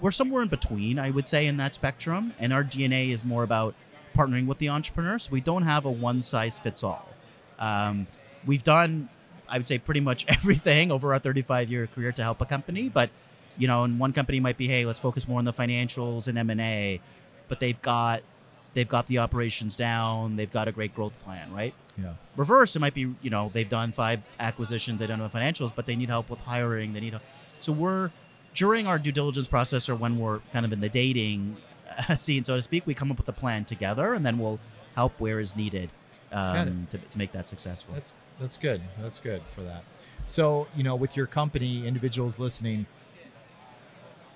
We're 0.00 0.10
somewhere 0.10 0.42
in 0.42 0.48
between, 0.48 0.98
I 0.98 1.10
would 1.10 1.28
say, 1.28 1.46
in 1.46 1.56
that 1.58 1.74
spectrum. 1.74 2.34
And 2.38 2.52
our 2.52 2.64
DNA 2.64 3.10
is 3.12 3.24
more 3.24 3.42
about 3.44 3.74
partnering 4.16 4.46
with 4.46 4.58
the 4.58 4.68
entrepreneur. 4.68 5.18
So 5.18 5.30
we 5.30 5.40
don't 5.40 5.62
have 5.62 5.84
a 5.84 5.90
one 5.90 6.22
size 6.22 6.58
fits 6.58 6.82
all. 6.82 7.08
Um, 7.58 8.06
we've 8.44 8.64
done, 8.64 9.08
I 9.48 9.58
would 9.58 9.68
say, 9.68 9.78
pretty 9.78 10.00
much 10.00 10.24
everything 10.28 10.90
over 10.90 11.12
our 11.12 11.18
35 11.18 11.70
year 11.70 11.86
career 11.86 12.12
to 12.12 12.22
help 12.22 12.40
a 12.40 12.46
company. 12.46 12.88
But, 12.88 13.10
you 13.56 13.68
know, 13.68 13.84
and 13.84 13.98
one 13.98 14.12
company 14.12 14.40
might 14.40 14.56
be, 14.56 14.66
hey, 14.66 14.84
let's 14.84 14.98
focus 14.98 15.28
more 15.28 15.38
on 15.38 15.44
the 15.44 15.52
financials 15.52 16.26
and 16.26 16.36
M&A. 16.38 17.00
But 17.48 17.60
they've 17.60 17.80
got 17.82 18.22
they've 18.74 18.88
got 18.88 19.06
the 19.06 19.18
operations 19.18 19.76
down. 19.76 20.36
They've 20.36 20.50
got 20.50 20.68
a 20.68 20.72
great 20.72 20.94
growth 20.94 21.12
plan, 21.24 21.52
right? 21.52 21.74
Yeah. 22.00 22.14
reverse 22.36 22.74
it 22.74 22.78
might 22.78 22.94
be 22.94 23.14
you 23.20 23.28
know 23.28 23.50
they've 23.52 23.68
done 23.68 23.92
five 23.92 24.22
acquisitions 24.40 24.98
they 24.98 25.06
don't 25.06 25.18
know 25.18 25.28
financials 25.28 25.72
but 25.76 25.84
they 25.84 25.94
need 25.94 26.08
help 26.08 26.30
with 26.30 26.40
hiring 26.40 26.94
they 26.94 27.00
need 27.00 27.12
help. 27.12 27.22
so 27.58 27.70
we're 27.70 28.10
during 28.54 28.86
our 28.86 28.98
due 28.98 29.12
diligence 29.12 29.46
process 29.46 29.90
or 29.90 29.94
when 29.94 30.18
we're 30.18 30.40
kind 30.54 30.64
of 30.64 30.72
in 30.72 30.80
the 30.80 30.88
dating 30.88 31.58
scene 32.16 32.44
so 32.44 32.56
to 32.56 32.62
speak 32.62 32.86
we 32.86 32.94
come 32.94 33.10
up 33.10 33.18
with 33.18 33.28
a 33.28 33.32
plan 33.32 33.66
together 33.66 34.14
and 34.14 34.24
then 34.24 34.38
we'll 34.38 34.58
help 34.94 35.12
where 35.20 35.38
is 35.38 35.54
needed 35.54 35.90
um, 36.32 36.86
to, 36.90 36.96
to 36.96 37.18
make 37.18 37.32
that 37.32 37.46
successful 37.46 37.92
That's 37.92 38.14
that's 38.40 38.56
good. 38.56 38.82
That's 39.00 39.18
good 39.18 39.42
for 39.54 39.62
that. 39.62 39.84
So, 40.26 40.66
you 40.76 40.82
know, 40.82 40.96
with 40.96 41.16
your 41.16 41.26
company, 41.26 41.86
individuals 41.86 42.40
listening, 42.40 42.86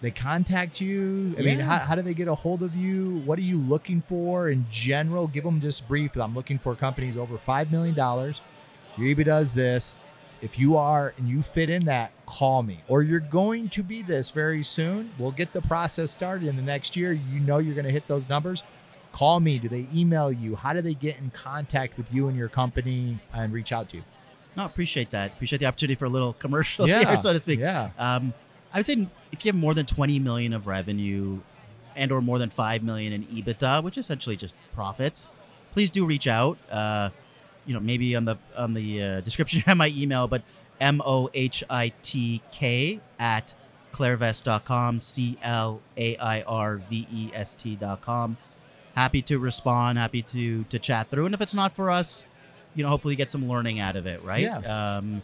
they 0.00 0.10
contact 0.10 0.80
you? 0.80 1.34
I 1.38 1.42
mean, 1.42 1.58
how, 1.58 1.78
how 1.78 1.94
do 1.94 2.02
they 2.02 2.14
get 2.14 2.28
a 2.28 2.34
hold 2.34 2.62
of 2.62 2.74
you? 2.74 3.22
What 3.24 3.38
are 3.38 3.42
you 3.42 3.58
looking 3.58 4.02
for 4.08 4.50
in 4.50 4.66
general? 4.70 5.26
Give 5.26 5.44
them 5.44 5.60
just 5.60 5.88
brief. 5.88 6.16
I'm 6.16 6.34
looking 6.34 6.58
for 6.58 6.74
companies 6.74 7.16
over 7.16 7.38
$5 7.38 7.70
million. 7.70 7.94
Your 7.94 8.34
EBITDA 8.98 9.24
does 9.24 9.54
this. 9.54 9.94
If 10.42 10.58
you 10.58 10.76
are 10.76 11.14
and 11.16 11.28
you 11.28 11.40
fit 11.40 11.70
in 11.70 11.86
that, 11.86 12.12
call 12.26 12.62
me. 12.62 12.82
Or 12.88 13.02
you're 13.02 13.20
going 13.20 13.70
to 13.70 13.82
be 13.82 14.02
this 14.02 14.28
very 14.30 14.62
soon. 14.62 15.10
We'll 15.18 15.32
get 15.32 15.52
the 15.52 15.62
process 15.62 16.10
started 16.10 16.46
in 16.46 16.56
the 16.56 16.62
next 16.62 16.94
year. 16.94 17.12
You 17.12 17.40
know 17.40 17.58
you're 17.58 17.74
going 17.74 17.86
to 17.86 17.90
hit 17.92 18.06
those 18.06 18.28
numbers. 18.28 18.62
Call 19.12 19.40
me. 19.40 19.58
Do 19.58 19.68
they 19.70 19.86
email 19.94 20.30
you? 20.30 20.54
How 20.56 20.74
do 20.74 20.82
they 20.82 20.92
get 20.92 21.16
in 21.16 21.30
contact 21.30 21.96
with 21.96 22.12
you 22.12 22.28
and 22.28 22.36
your 22.36 22.50
company 22.50 23.18
and 23.32 23.50
reach 23.50 23.72
out 23.72 23.88
to 23.90 23.96
you? 23.96 24.02
No, 24.56 24.66
appreciate 24.66 25.10
that. 25.10 25.32
Appreciate 25.32 25.58
the 25.58 25.66
opportunity 25.66 25.94
for 25.94 26.04
a 26.04 26.10
little 26.10 26.34
commercial 26.34 26.86
Yeah, 26.86 27.04
here, 27.08 27.16
so 27.16 27.32
to 27.32 27.40
speak. 27.40 27.60
Yeah. 27.60 27.90
Um, 27.98 28.34
I 28.72 28.78
would 28.78 28.86
say 28.86 29.08
if 29.32 29.44
you 29.44 29.50
have 29.50 29.60
more 29.60 29.74
than 29.74 29.86
20 29.86 30.18
million 30.18 30.52
of 30.52 30.66
revenue 30.66 31.40
and 31.94 32.12
or 32.12 32.20
more 32.20 32.38
than 32.38 32.50
5 32.50 32.82
million 32.82 33.12
in 33.12 33.24
EBITDA, 33.24 33.82
which 33.82 33.96
is 33.96 34.06
essentially 34.06 34.36
just 34.36 34.54
profits, 34.74 35.28
please 35.72 35.90
do 35.90 36.04
reach 36.04 36.26
out. 36.26 36.58
Uh, 36.70 37.10
you 37.64 37.74
know, 37.74 37.80
maybe 37.80 38.14
on 38.14 38.24
the 38.24 38.36
on 38.56 38.74
the 38.74 39.02
uh, 39.02 39.20
description 39.22 39.62
of 39.66 39.76
my 39.76 39.88
email, 39.88 40.28
but 40.28 40.42
M 40.80 41.02
O 41.04 41.30
H 41.34 41.64
I 41.68 41.92
T 42.02 42.42
K 42.52 43.00
at 43.18 43.54
clairvest.com, 43.92 45.00
C 45.00 45.38
L 45.42 45.80
A 45.96 46.16
I 46.16 46.42
R 46.42 46.76
V 46.76 47.08
E 47.10 47.30
S 47.34 47.54
T.com. 47.54 48.36
Happy 48.94 49.22
to 49.22 49.38
respond, 49.38 49.98
happy 49.98 50.22
to 50.22 50.64
to 50.64 50.78
chat 50.78 51.10
through. 51.10 51.26
And 51.26 51.34
if 51.34 51.40
it's 51.40 51.54
not 51.54 51.72
for 51.72 51.90
us, 51.90 52.24
you 52.74 52.82
know, 52.82 52.88
hopefully 52.90 53.16
get 53.16 53.30
some 53.30 53.48
learning 53.48 53.80
out 53.80 53.96
of 53.96 54.06
it, 54.06 54.22
right? 54.22 54.42
Yeah. 54.42 54.96
Um, 54.96 55.22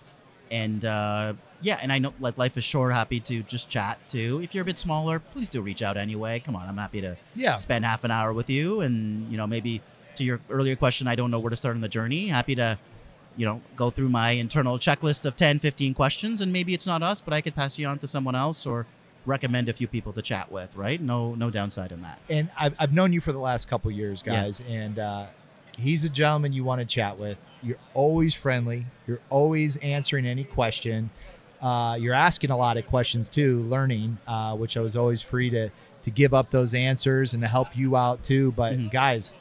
and 0.52 0.84
uh, 0.84 1.32
yeah, 1.62 1.78
and 1.82 1.92
I 1.92 1.98
know 1.98 2.12
like 2.20 2.38
life 2.38 2.56
is 2.56 2.62
short. 2.64 2.92
Happy 2.92 3.18
to 3.20 3.42
just 3.42 3.68
chat 3.68 3.98
too. 4.06 4.40
If 4.42 4.54
you're 4.54 4.62
a 4.62 4.64
bit 4.64 4.78
smaller, 4.78 5.18
please 5.18 5.48
do 5.48 5.60
reach 5.60 5.82
out 5.82 5.96
anyway. 5.96 6.38
Come 6.40 6.54
on, 6.54 6.68
I'm 6.68 6.76
happy 6.76 7.00
to 7.00 7.16
Yeah. 7.34 7.56
spend 7.56 7.84
half 7.84 8.04
an 8.04 8.10
hour 8.10 8.32
with 8.32 8.48
you. 8.50 8.80
And 8.82 9.30
you 9.30 9.36
know, 9.36 9.46
maybe 9.46 9.80
to 10.16 10.24
your 10.24 10.40
earlier 10.50 10.76
question, 10.76 11.08
I 11.08 11.14
don't 11.14 11.30
know 11.30 11.38
where 11.38 11.50
to 11.50 11.56
start 11.56 11.74
on 11.74 11.80
the 11.80 11.88
journey. 11.88 12.28
Happy 12.28 12.54
to, 12.56 12.78
you 13.36 13.46
know, 13.46 13.62
go 13.76 13.88
through 13.90 14.10
my 14.10 14.32
internal 14.32 14.78
checklist 14.78 15.24
of 15.24 15.36
10, 15.36 15.58
15 15.58 15.94
questions, 15.94 16.40
and 16.42 16.52
maybe 16.52 16.74
it's 16.74 16.86
not 16.86 17.02
us, 17.02 17.20
but 17.20 17.32
I 17.32 17.40
could 17.40 17.54
pass 17.54 17.78
you 17.78 17.86
on 17.88 17.98
to 18.00 18.06
someone 18.06 18.34
else 18.34 18.66
or 18.66 18.86
recommend 19.24 19.68
a 19.68 19.72
few 19.72 19.86
people 19.86 20.12
to 20.12 20.20
chat 20.20 20.52
with. 20.52 20.76
Right? 20.76 21.00
No, 21.00 21.34
no 21.34 21.48
downside 21.48 21.92
in 21.92 22.02
that. 22.02 22.18
and 22.28 22.50
I've, 22.58 22.74
I've 22.78 22.92
known 22.92 23.12
you 23.14 23.20
for 23.20 23.32
the 23.32 23.38
last 23.38 23.68
couple 23.68 23.90
years, 23.90 24.22
Yeah. 24.26 24.42
guys, 24.42 24.60
and 24.68 24.98
uh, 24.98 25.26
he's 25.78 26.04
a 26.04 26.08
gentleman 26.08 26.52
you 26.52 26.64
want 26.64 26.80
to 26.80 26.84
chat 26.86 27.18
with. 27.18 27.38
You're 27.62 27.78
always 27.94 28.34
friendly. 28.34 28.86
You're 29.06 29.20
always 29.30 29.76
answering 29.78 30.26
any 30.26 30.44
question. 30.44 31.10
Uh, 31.60 31.96
you're 32.00 32.14
asking 32.14 32.50
a 32.50 32.56
lot 32.56 32.76
of 32.76 32.86
questions 32.86 33.28
too, 33.28 33.60
learning, 33.60 34.18
uh, 34.26 34.56
which 34.56 34.76
I 34.76 34.80
was 34.80 34.96
always 34.96 35.22
free 35.22 35.50
to 35.50 35.70
to 36.02 36.10
give 36.10 36.34
up 36.34 36.50
those 36.50 36.74
answers 36.74 37.32
and 37.32 37.40
to 37.44 37.48
help 37.48 37.76
you 37.76 37.96
out 37.96 38.24
too. 38.24 38.50
But 38.56 38.76
Mhm. 38.76 38.90
guys, 38.90 39.32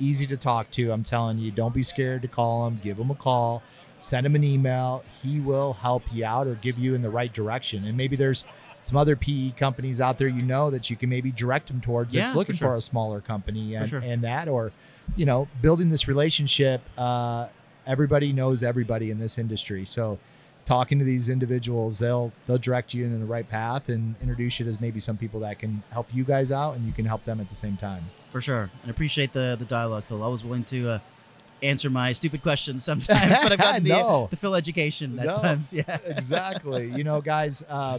easy 0.00 0.26
to 0.26 0.36
talk 0.36 0.68
to. 0.72 0.90
I'm 0.90 1.04
telling 1.04 1.38
you, 1.38 1.52
don't 1.52 1.72
be 1.72 1.84
scared 1.84 2.22
to 2.22 2.28
call 2.28 2.66
him. 2.66 2.80
Give 2.82 2.98
him 2.98 3.12
a 3.12 3.14
call. 3.14 3.62
Send 4.00 4.26
him 4.26 4.34
an 4.34 4.42
email. 4.42 5.04
He 5.22 5.38
will 5.38 5.74
help 5.74 6.02
you 6.12 6.24
out 6.24 6.48
or 6.48 6.56
give 6.56 6.76
you 6.76 6.96
in 6.96 7.02
the 7.02 7.08
right 7.10 7.32
direction. 7.32 7.84
And 7.84 7.96
maybe 7.96 8.16
there's 8.16 8.44
some 8.88 8.96
other 8.96 9.16
PE 9.16 9.50
companies 9.52 10.00
out 10.00 10.16
there 10.18 10.28
you 10.28 10.42
know 10.42 10.70
that 10.70 10.88
you 10.90 10.96
can 10.96 11.08
maybe 11.10 11.30
direct 11.30 11.68
them 11.68 11.80
towards 11.80 12.14
Yeah, 12.14 12.24
that's 12.24 12.34
looking 12.34 12.54
for, 12.54 12.58
sure. 12.58 12.74
a 12.76 12.80
smaller 12.80 13.20
company 13.20 13.74
and, 13.74 13.88
sure. 13.88 14.00
and 14.00 14.22
that 14.24 14.48
or 14.48 14.72
you 15.16 15.26
know 15.26 15.46
building 15.60 15.90
this 15.90 16.08
relationship 16.08 16.80
uh, 16.96 17.48
everybody 17.86 18.32
knows 18.32 18.62
everybody 18.62 19.10
in 19.10 19.18
this 19.18 19.36
industry 19.38 19.84
so 19.84 20.18
talking 20.66 20.98
to 20.98 21.04
these 21.04 21.28
individuals 21.28 21.98
they'll 21.98 22.30
they'll 22.46 22.58
direct 22.58 22.92
you 22.94 23.04
in 23.04 23.18
the 23.20 23.26
right 23.26 23.48
path 23.48 23.88
and 23.88 24.14
introduce 24.22 24.58
you 24.60 24.66
as 24.66 24.80
maybe 24.80 25.00
some 25.00 25.16
people 25.16 25.40
that 25.40 25.58
can 25.58 25.82
help 25.90 26.06
you 26.12 26.24
guys 26.24 26.50
out 26.52 26.74
and 26.76 26.86
you 26.86 26.92
can 26.92 27.04
help 27.06 27.24
them 27.24 27.40
at 27.40 27.48
the 27.50 27.54
same 27.56 27.76
time 27.76 28.04
For 28.30 28.40
sure. 28.40 28.70
And 28.82 28.90
appreciate 28.90 29.32
the 29.32 29.56
the 29.58 29.64
dialogue, 29.64 30.04
Phil. 30.08 30.22
I 30.22 30.28
was 30.28 30.44
willing 30.44 30.64
to 30.64 30.90
uh, 30.90 30.98
answer 31.62 31.88
my 31.90 32.12
stupid 32.12 32.42
questions 32.42 32.84
sometimes, 32.84 33.32
but 33.42 33.50
I've 33.52 33.58
gotten 33.68 33.82
the, 33.84 33.90
No. 33.90 34.28
the 34.30 34.36
Phil 34.36 34.54
education 34.54 35.18
at 35.18 35.26
No. 35.26 35.38
times. 35.38 35.72
Yeah. 35.78 35.98
exactly. 36.04 36.92
You 36.94 37.02
know, 37.04 37.20
guys, 37.22 37.62
uh, 37.68 37.98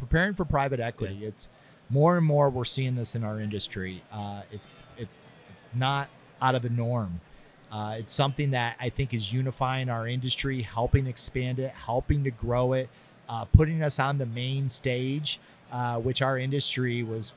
preparing 0.00 0.34
for 0.34 0.44
private 0.44 0.80
equity, 0.80 1.24
it's 1.24 1.48
more 1.90 2.16
and 2.16 2.26
more 2.26 2.48
we're 2.48 2.64
seeing 2.64 2.94
this 2.96 3.14
in 3.14 3.22
our 3.22 3.38
industry. 3.38 4.02
Uh, 4.10 4.42
it's 4.50 4.66
it's 4.96 5.16
not 5.74 6.08
out 6.40 6.54
of 6.54 6.62
the 6.62 6.70
norm. 6.70 7.20
Uh, 7.70 7.96
it's 7.98 8.14
something 8.14 8.50
that 8.50 8.76
I 8.80 8.88
think 8.88 9.14
is 9.14 9.32
unifying 9.32 9.88
our 9.88 10.08
industry, 10.08 10.62
helping 10.62 11.06
expand 11.06 11.60
it, 11.60 11.70
helping 11.72 12.24
to 12.24 12.30
grow 12.30 12.72
it, 12.72 12.88
uh, 13.28 13.44
putting 13.44 13.82
us 13.82 14.00
on 14.00 14.18
the 14.18 14.26
main 14.26 14.68
stage, 14.68 15.38
uh, 15.70 15.98
which 15.98 16.22
our 16.22 16.38
industry 16.38 17.02
was. 17.02 17.32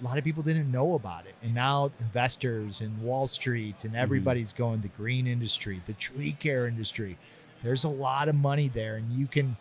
A 0.00 0.04
lot 0.04 0.18
of 0.18 0.24
people 0.24 0.42
didn't 0.42 0.72
know 0.72 0.94
about 0.94 1.26
it, 1.26 1.34
and 1.44 1.54
now 1.54 1.92
investors 2.00 2.80
and 2.80 3.00
Wall 3.00 3.28
Street 3.28 3.84
and 3.84 3.94
everybody's 3.94 4.52
going 4.52 4.80
the 4.80 4.88
green 4.88 5.28
industry, 5.28 5.80
the 5.86 5.92
tree 5.92 6.36
care 6.40 6.66
industry. 6.66 7.16
There's 7.62 7.84
a 7.84 7.88
lot 7.88 8.28
of 8.28 8.34
money 8.34 8.68
there, 8.68 8.96
and 8.96 9.12
you 9.12 9.28
can 9.28 9.56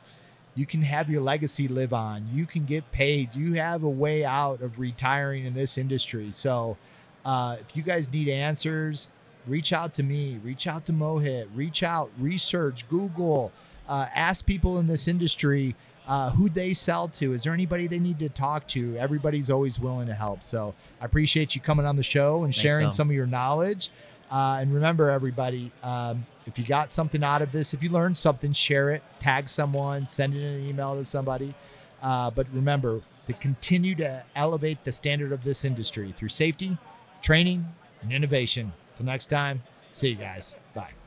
you 0.55 0.65
can 0.65 0.81
have 0.81 1.09
your 1.09 1.21
legacy 1.21 1.67
live 1.67 1.93
on. 1.93 2.27
You 2.33 2.45
can 2.45 2.65
get 2.65 2.91
paid. 2.91 3.35
You 3.35 3.53
have 3.53 3.83
a 3.83 3.89
way 3.89 4.25
out 4.25 4.61
of 4.61 4.79
retiring 4.79 5.45
in 5.45 5.53
this 5.53 5.77
industry. 5.77 6.29
So, 6.31 6.77
uh, 7.23 7.57
if 7.59 7.77
you 7.77 7.83
guys 7.83 8.11
need 8.11 8.27
answers, 8.27 9.09
reach 9.47 9.71
out 9.71 9.93
to 9.95 10.03
me. 10.03 10.39
Reach 10.43 10.67
out 10.67 10.85
to 10.87 10.93
Mohit. 10.93 11.47
Reach 11.55 11.83
out. 11.83 12.11
Research. 12.19 12.87
Google. 12.89 13.51
Uh, 13.87 14.07
ask 14.13 14.45
people 14.45 14.77
in 14.79 14.87
this 14.87 15.07
industry 15.07 15.75
uh, 16.07 16.31
who 16.31 16.49
they 16.49 16.73
sell 16.73 17.07
to. 17.07 17.33
Is 17.33 17.43
there 17.43 17.53
anybody 17.53 17.87
they 17.87 17.99
need 17.99 18.19
to 18.19 18.29
talk 18.29 18.67
to? 18.69 18.97
Everybody's 18.97 19.49
always 19.49 19.79
willing 19.79 20.07
to 20.07 20.13
help. 20.13 20.43
So 20.43 20.73
I 20.99 21.05
appreciate 21.05 21.55
you 21.55 21.61
coming 21.61 21.85
on 21.85 21.95
the 21.95 22.03
show 22.03 22.43
and 22.43 22.53
Thanks, 22.53 22.57
sharing 22.57 22.87
Phil. 22.87 22.91
some 22.93 23.09
of 23.09 23.15
your 23.15 23.27
knowledge. 23.27 23.89
Uh, 24.31 24.59
and 24.61 24.73
remember, 24.73 25.09
everybody, 25.09 25.71
um, 25.83 26.25
if 26.45 26.57
you 26.57 26.65
got 26.65 26.89
something 26.89 27.23
out 27.23 27.41
of 27.41 27.51
this, 27.51 27.73
if 27.73 27.83
you 27.83 27.89
learned 27.89 28.15
something, 28.15 28.53
share 28.53 28.91
it, 28.91 29.03
tag 29.19 29.49
someone, 29.49 30.07
send 30.07 30.33
it 30.33 30.39
in 30.39 30.61
an 30.61 30.69
email 30.69 30.95
to 30.95 31.03
somebody. 31.03 31.53
Uh, 32.01 32.31
but 32.31 32.47
remember 32.53 33.01
to 33.27 33.33
continue 33.33 33.93
to 33.95 34.23
elevate 34.35 34.83
the 34.83 34.91
standard 34.91 35.31
of 35.31 35.43
this 35.43 35.65
industry 35.65 36.13
through 36.15 36.29
safety, 36.29 36.77
training, 37.21 37.65
and 38.01 38.11
innovation. 38.11 38.73
Till 38.97 39.05
next 39.05 39.27
time, 39.27 39.63
see 39.91 40.09
you 40.09 40.15
guys. 40.15 40.55
Bye. 40.73 41.00